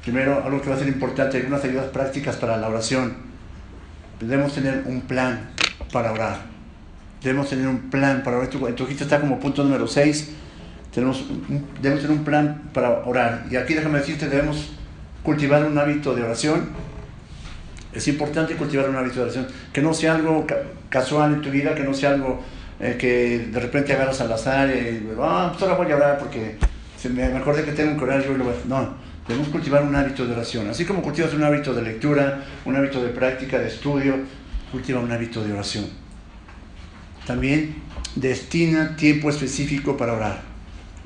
[0.02, 3.14] primero, algo que va a ser importante, algunas ayudas prácticas para la oración.
[4.20, 5.50] Debemos tener un plan
[5.92, 6.46] para orar.
[7.22, 8.48] Debemos tener un plan para orar.
[8.48, 10.30] Tu, tu está como punto número 6.
[10.96, 11.26] Tenemos,
[11.82, 13.44] debemos tener un plan para orar.
[13.50, 14.70] Y aquí déjame decirte, debemos
[15.22, 16.70] cultivar un hábito de oración.
[17.92, 19.46] Es importante cultivar un hábito de oración.
[19.74, 20.46] Que no sea algo
[20.88, 22.40] casual en tu vida, que no sea algo
[22.80, 26.56] eh, que de repente agarras al azar y, ah, pues ahora voy a orar porque
[26.96, 28.66] se me, acordé que tengo que orar yo lo voy a...
[28.66, 28.94] No,
[29.28, 30.66] debemos cultivar un hábito de oración.
[30.70, 34.14] Así como cultivas un hábito de lectura, un hábito de práctica, de estudio,
[34.72, 35.84] cultiva un hábito de oración.
[37.26, 37.82] También
[38.14, 40.55] destina tiempo específico para orar.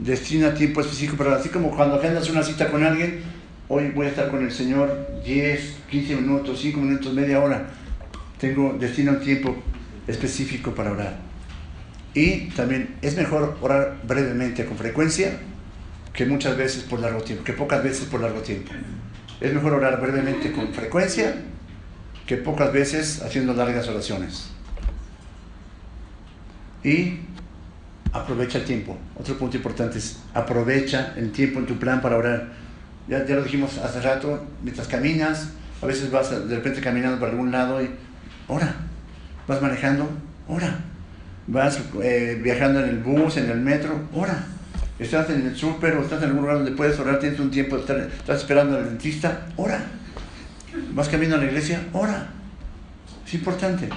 [0.00, 1.40] Destina tiempo específico para orar.
[1.40, 3.20] Así como cuando agendas una cita con alguien,
[3.68, 7.68] hoy voy a estar con el Señor 10, 15 minutos, 5 minutos, media hora.
[8.38, 9.54] Tengo, destina un tiempo
[10.06, 11.16] específico para orar.
[12.14, 15.38] Y también es mejor orar brevemente con frecuencia
[16.12, 18.72] que muchas veces por largo tiempo, que pocas veces por largo tiempo.
[19.40, 21.36] Es mejor orar brevemente con frecuencia
[22.26, 24.50] que pocas veces haciendo largas oraciones.
[26.82, 27.20] Y
[28.12, 28.96] aprovecha el tiempo.
[29.18, 32.48] Otro punto importante es aprovecha el tiempo en tu plan para orar.
[33.08, 35.50] Ya, ya lo dijimos hace rato, mientras caminas,
[35.82, 37.90] a veces vas de repente caminando por algún lado y
[38.48, 38.74] ora.
[39.46, 40.08] Vas manejando,
[40.48, 40.78] ora
[41.50, 44.44] vas eh, viajando en el bus, en el metro, ora.
[44.98, 47.76] Estás en el súper o estás en algún lugar donde puedes orar, tienes un tiempo,
[47.76, 49.82] estás esperando al dentista, ora.
[50.92, 52.28] Vas camino a la iglesia, ora.
[53.26, 53.88] Es importante.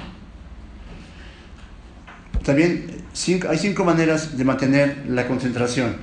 [2.43, 5.95] También cinco, hay cinco maneras de mantener la concentración.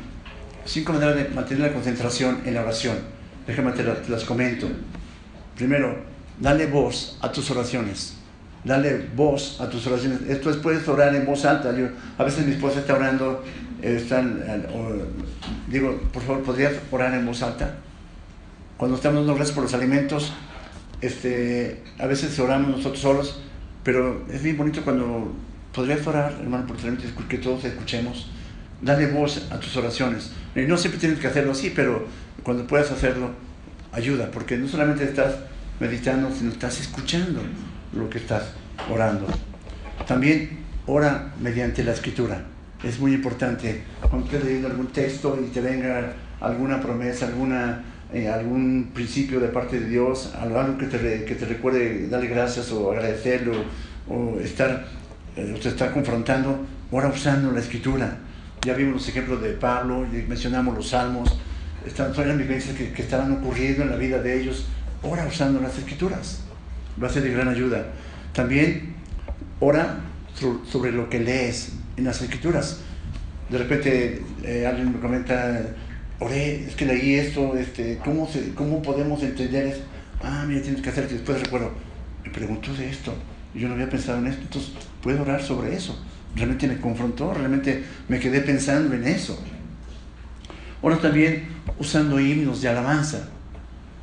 [0.64, 2.96] Cinco maneras de mantener la concentración en la oración.
[3.46, 4.68] Déjame te, las comento.
[5.56, 5.96] Primero,
[6.38, 8.14] dale voz a tus oraciones
[8.64, 10.20] dale voz a tus oraciones.
[10.28, 11.76] Esto es, puedes orar en voz alta.
[11.76, 11.88] Yo,
[12.18, 13.42] a veces mi esposa está orando,
[15.68, 17.76] digo, por favor, ¿podrías orar en voz alta?
[18.76, 20.32] Cuando estamos dando gracias por los alimentos,
[21.00, 23.40] este, a veces oramos nosotros solos,
[23.82, 25.32] pero es bien bonito cuando
[25.72, 26.76] podrías orar, hermano, por
[27.28, 28.30] que todos escuchemos.
[28.82, 30.32] Dale voz a tus oraciones.
[30.54, 32.06] Y no siempre tienes que hacerlo así, pero
[32.42, 33.30] cuando puedas hacerlo,
[33.92, 35.34] ayuda, porque no solamente estás
[35.78, 37.40] meditando, sino estás escuchando
[37.94, 38.44] lo que estás
[38.90, 39.26] orando.
[40.06, 42.44] También ora mediante la escritura.
[42.82, 43.82] Es muy importante.
[44.00, 49.48] Cuando estés leyendo algún texto y te venga alguna promesa, alguna, eh, algún principio de
[49.48, 53.52] parte de Dios, algo que te, que te recuerde darle gracias o agradecerlo
[54.08, 54.86] o estar,
[55.36, 58.18] eh, te está confrontando, ora usando la escritura.
[58.62, 61.38] Ya vimos los ejemplos de Pablo, y mencionamos los salmos,
[61.86, 64.66] están, son las vivencias que, que estaban ocurriendo en la vida de ellos.
[65.02, 66.42] Ora usando las escrituras
[67.02, 67.86] va a ser de gran ayuda.
[68.32, 68.94] También
[69.60, 70.00] ora
[70.70, 72.80] sobre lo que lees en las escrituras.
[73.48, 75.60] De repente eh, alguien me comenta,
[76.18, 79.82] oré, es que leí esto, este, ¿cómo, ¿cómo podemos entender eso?
[80.22, 81.72] Ah, mira, tienes que hacer, después recuerdo,
[82.24, 83.14] me preguntó de esto,
[83.54, 84.72] yo no había pensado en esto, entonces
[85.02, 85.98] puedo orar sobre eso.
[86.36, 89.38] Realmente me confrontó, realmente me quedé pensando en eso.
[90.82, 91.48] Ora también
[91.78, 93.28] usando himnos de alabanza.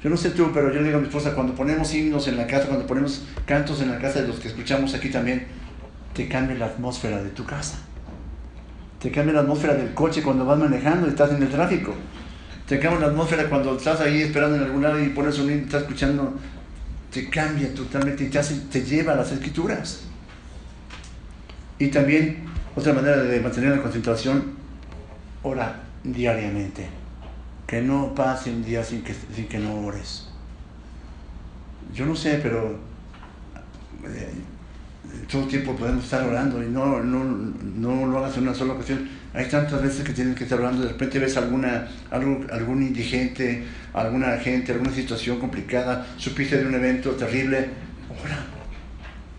[0.03, 2.37] Yo no sé tú, pero yo le digo a mi esposa, cuando ponemos himnos en
[2.37, 5.47] la casa, cuando ponemos cantos en la casa de los que escuchamos aquí también,
[6.13, 7.79] te cambia la atmósfera de tu casa.
[8.99, 11.95] Te cambia la atmósfera del coche cuando vas manejando y estás en el tráfico.
[12.67, 15.61] Te cambia la atmósfera cuando estás ahí esperando en algún lado y pones un himno
[15.61, 16.35] y estás escuchando.
[17.11, 20.01] Te cambia totalmente y te, hace, te lleva a las escrituras.
[21.79, 22.43] Y también,
[22.75, 24.55] otra manera de mantener la concentración,
[25.43, 26.87] ora diariamente.
[27.65, 30.29] Que no pase un día sin que, sin que no ores.
[31.93, 32.79] Yo no sé, pero
[34.05, 34.31] eh,
[35.29, 38.73] todo el tiempo podemos estar orando y no, no, no lo hagas en una sola
[38.73, 39.09] ocasión.
[39.33, 43.63] Hay tantas veces que tienes que estar orando, de repente ves alguna, algo, algún indigente,
[43.93, 47.69] alguna gente, alguna situación complicada, supiste de un evento terrible,
[48.23, 48.56] ora.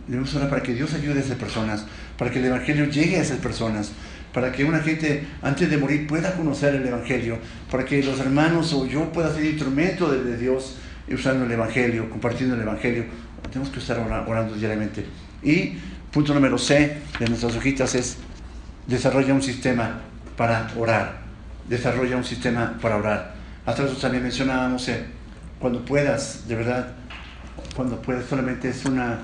[0.08, 1.84] Debemos orar para que Dios ayude a esas personas,
[2.16, 3.92] para que el Evangelio llegue a esas personas,
[4.32, 7.38] para que una gente antes de morir pueda conocer el Evangelio,
[7.70, 10.76] para que los hermanos o yo pueda ser instrumento de, Dios
[11.12, 13.04] usando el Evangelio, compartiendo el Evangelio.
[13.50, 15.04] Tenemos que estar orando diariamente.
[15.42, 15.74] Y
[16.10, 18.16] punto número C de nuestras hojitas es
[18.86, 20.00] desarrolla un sistema
[20.36, 21.20] para orar.
[21.68, 23.34] Desarrolla un sistema para orar.
[23.66, 25.04] Atrás también mencionábamos, eh,
[25.58, 26.92] cuando puedas, de verdad,
[27.76, 29.18] cuando puedas, solamente es una,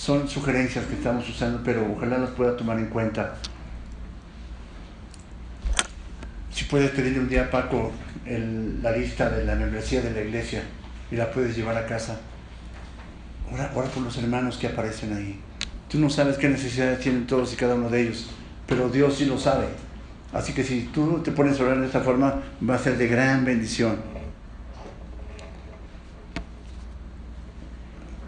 [0.00, 3.34] son sugerencias que estamos usando, pero ojalá las pueda tomar en cuenta.
[6.50, 7.92] Si puedes pedirle un día a Paco
[8.24, 10.62] la lista de la membresía de la iglesia
[11.10, 12.18] y la puedes llevar a casa.
[13.52, 15.38] Ora, ora por los hermanos que aparecen ahí.
[15.90, 18.30] Tú no sabes qué necesidades tienen todos y cada uno de ellos,
[18.66, 19.66] pero Dios sí lo sabe.
[20.32, 23.06] Así que si tú te pones a orar de esta forma, va a ser de
[23.06, 23.98] gran bendición.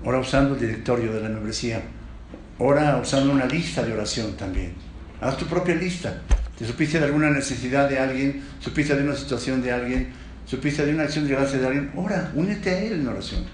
[0.05, 1.83] Ora usando el directorio de la membresía.
[2.59, 4.75] Ora usando una lista de oración también.
[5.21, 6.23] Haz tu propia lista.
[6.59, 8.43] ¿Te supiste de alguna necesidad de alguien?
[8.61, 10.13] ¿Supiste de una situación de alguien?
[10.45, 11.93] ¿Supiste de una acción de gracia de alguien?
[11.95, 13.45] Ora, únete a él en oración.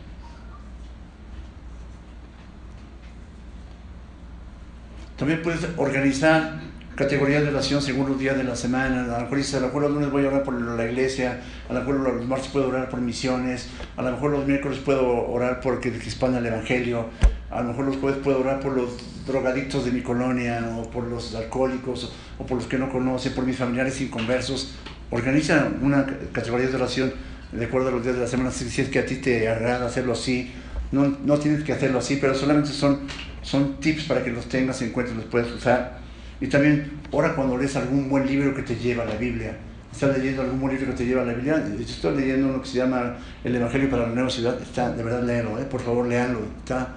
[5.16, 6.60] También puedes organizar
[6.98, 9.04] categorías de oración según los días de la semana.
[9.04, 11.40] A lo mejor dice, a lo mejor los lunes voy a orar por la iglesia,
[11.68, 15.28] a lo mejor los martes puedo orar por misiones, a lo mejor los miércoles puedo
[15.30, 17.06] orar por que expanda el evangelio,
[17.50, 18.90] a lo mejor los jueves puedo orar por los
[19.28, 23.46] drogadictos de mi colonia, o por los alcohólicos, o por los que no conocen, por
[23.46, 24.74] mis familiares inconversos.
[25.12, 27.12] Organiza una categoría de oración
[27.52, 29.86] de acuerdo a los días de la semana, si es que a ti te agrada
[29.86, 30.52] hacerlo así.
[30.90, 33.02] No, no tienes que hacerlo así, pero solamente son,
[33.42, 36.07] son tips para que los tengas en cuenta y los puedes usar
[36.40, 39.56] y también, ora cuando lees algún buen libro que te lleva a la Biblia.
[39.92, 41.64] Estás leyendo algún buen libro que te lleva a la Biblia.
[41.76, 44.60] Yo estoy leyendo uno que se llama El Evangelio para la Nueva Ciudad.
[44.60, 45.64] Está, de verdad, léelo, ¿eh?
[45.64, 46.40] por favor, léanlo.
[46.58, 46.88] Está.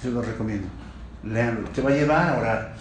[0.00, 0.68] Se lo recomiendo.
[1.24, 1.68] Léanlo.
[1.70, 2.74] Te va a llevar a orar.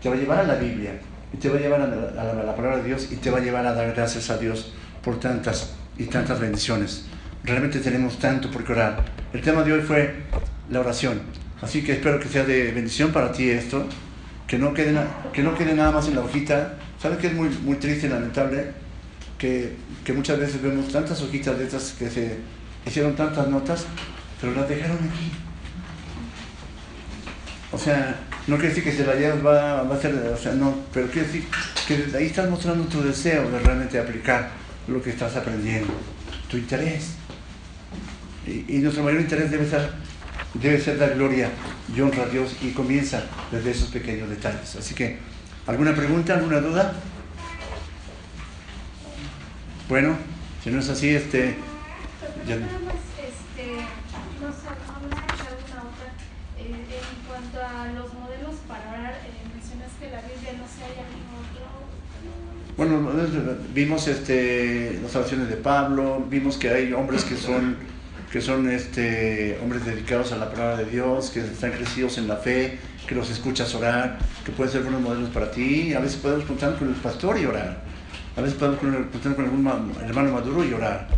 [0.00, 0.92] Te va a llevar a la Biblia.
[1.32, 3.12] Y te va a llevar a la, a la palabra de Dios.
[3.12, 7.06] Y te va a llevar a dar gracias a Dios por tantas y tantas bendiciones.
[7.44, 9.04] Realmente tenemos tanto por qué orar.
[9.32, 10.14] El tema de hoy fue
[10.70, 11.20] la oración.
[11.62, 13.86] Así que espero que sea de bendición para ti esto,
[14.46, 14.98] que no quede,
[15.32, 16.78] que no quede nada más en la hojita.
[17.00, 18.72] ¿Sabes que es muy, muy triste y lamentable?
[19.38, 22.38] Que, que muchas veces vemos tantas hojitas de estas que se
[22.86, 23.86] hicieron tantas notas,
[24.40, 25.30] pero las dejaron aquí.
[27.72, 30.74] O sea, no quiere decir que se la llevas va, a ser, o sea, no,
[30.92, 31.44] pero quiere decir
[31.86, 34.50] que ahí estás mostrando tu deseo de realmente aplicar
[34.88, 35.92] lo que estás aprendiendo,
[36.50, 37.12] tu interés.
[38.46, 39.88] Y, y nuestro mayor interés debe ser
[40.54, 41.50] debe ser la gloria
[41.94, 44.76] y honra a Dios y comienza desde esos pequeños detalles.
[44.76, 45.18] Así que,
[45.66, 46.94] ¿alguna pregunta, alguna duda?
[49.88, 50.16] Bueno,
[50.62, 51.56] si no es así, este...
[52.46, 52.54] Ya...
[52.54, 52.62] Este,
[62.24, 62.50] no.
[62.76, 63.12] Bueno,
[63.74, 67.76] vimos este, las oraciones de Pablo, vimos que hay hombres que son
[68.30, 72.36] que son este, hombres dedicados a la palabra de Dios, que están crecidos en la
[72.36, 75.92] fe, que los escuchas orar, que pueden ser buenos modelos para ti.
[75.94, 77.82] A veces podemos contar con el pastor y orar.
[78.36, 81.08] A veces podemos contar con algún hermano maduro y orar.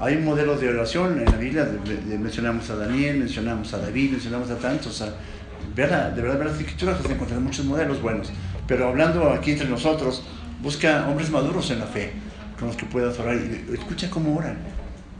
[0.00, 1.68] Hay modelos de oración en la Biblia,
[2.18, 5.02] mencionamos a Daniel, mencionamos a David, mencionamos a tantos.
[5.02, 8.32] A, de verdad, ver las escrituras vas a encontrar muchos modelos buenos.
[8.66, 10.24] Pero hablando aquí entre nosotros,
[10.62, 12.12] busca hombres maduros en la fe,
[12.58, 14.56] con los que puedas orar y escucha cómo oran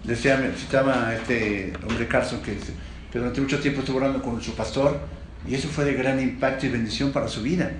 [0.05, 2.57] decía, citaba este hombre Carson que,
[3.12, 5.00] durante mucho tiempo estuvo orando con su pastor
[5.46, 7.70] y eso fue de gran impacto y bendición para su vida.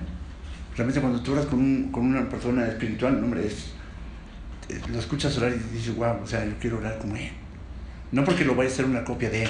[0.75, 5.95] Realmente cuando tú oras con, una persona espiritual, hombre, eh, lo escuchas orar y dices,
[5.95, 7.31] wow, o sea, yo quiero orar como él.
[8.11, 9.49] No porque lo vaya a hacer una copia de él,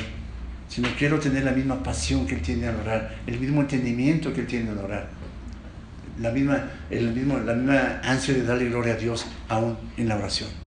[0.68, 4.42] sino quiero tener la misma pasión que él tiene al orar, el mismo entendimiento que
[4.42, 5.10] él tiene al orar,
[6.20, 10.16] la misma, el mismo, la misma ansia de darle gloria a Dios aún en la
[10.16, 10.65] oración.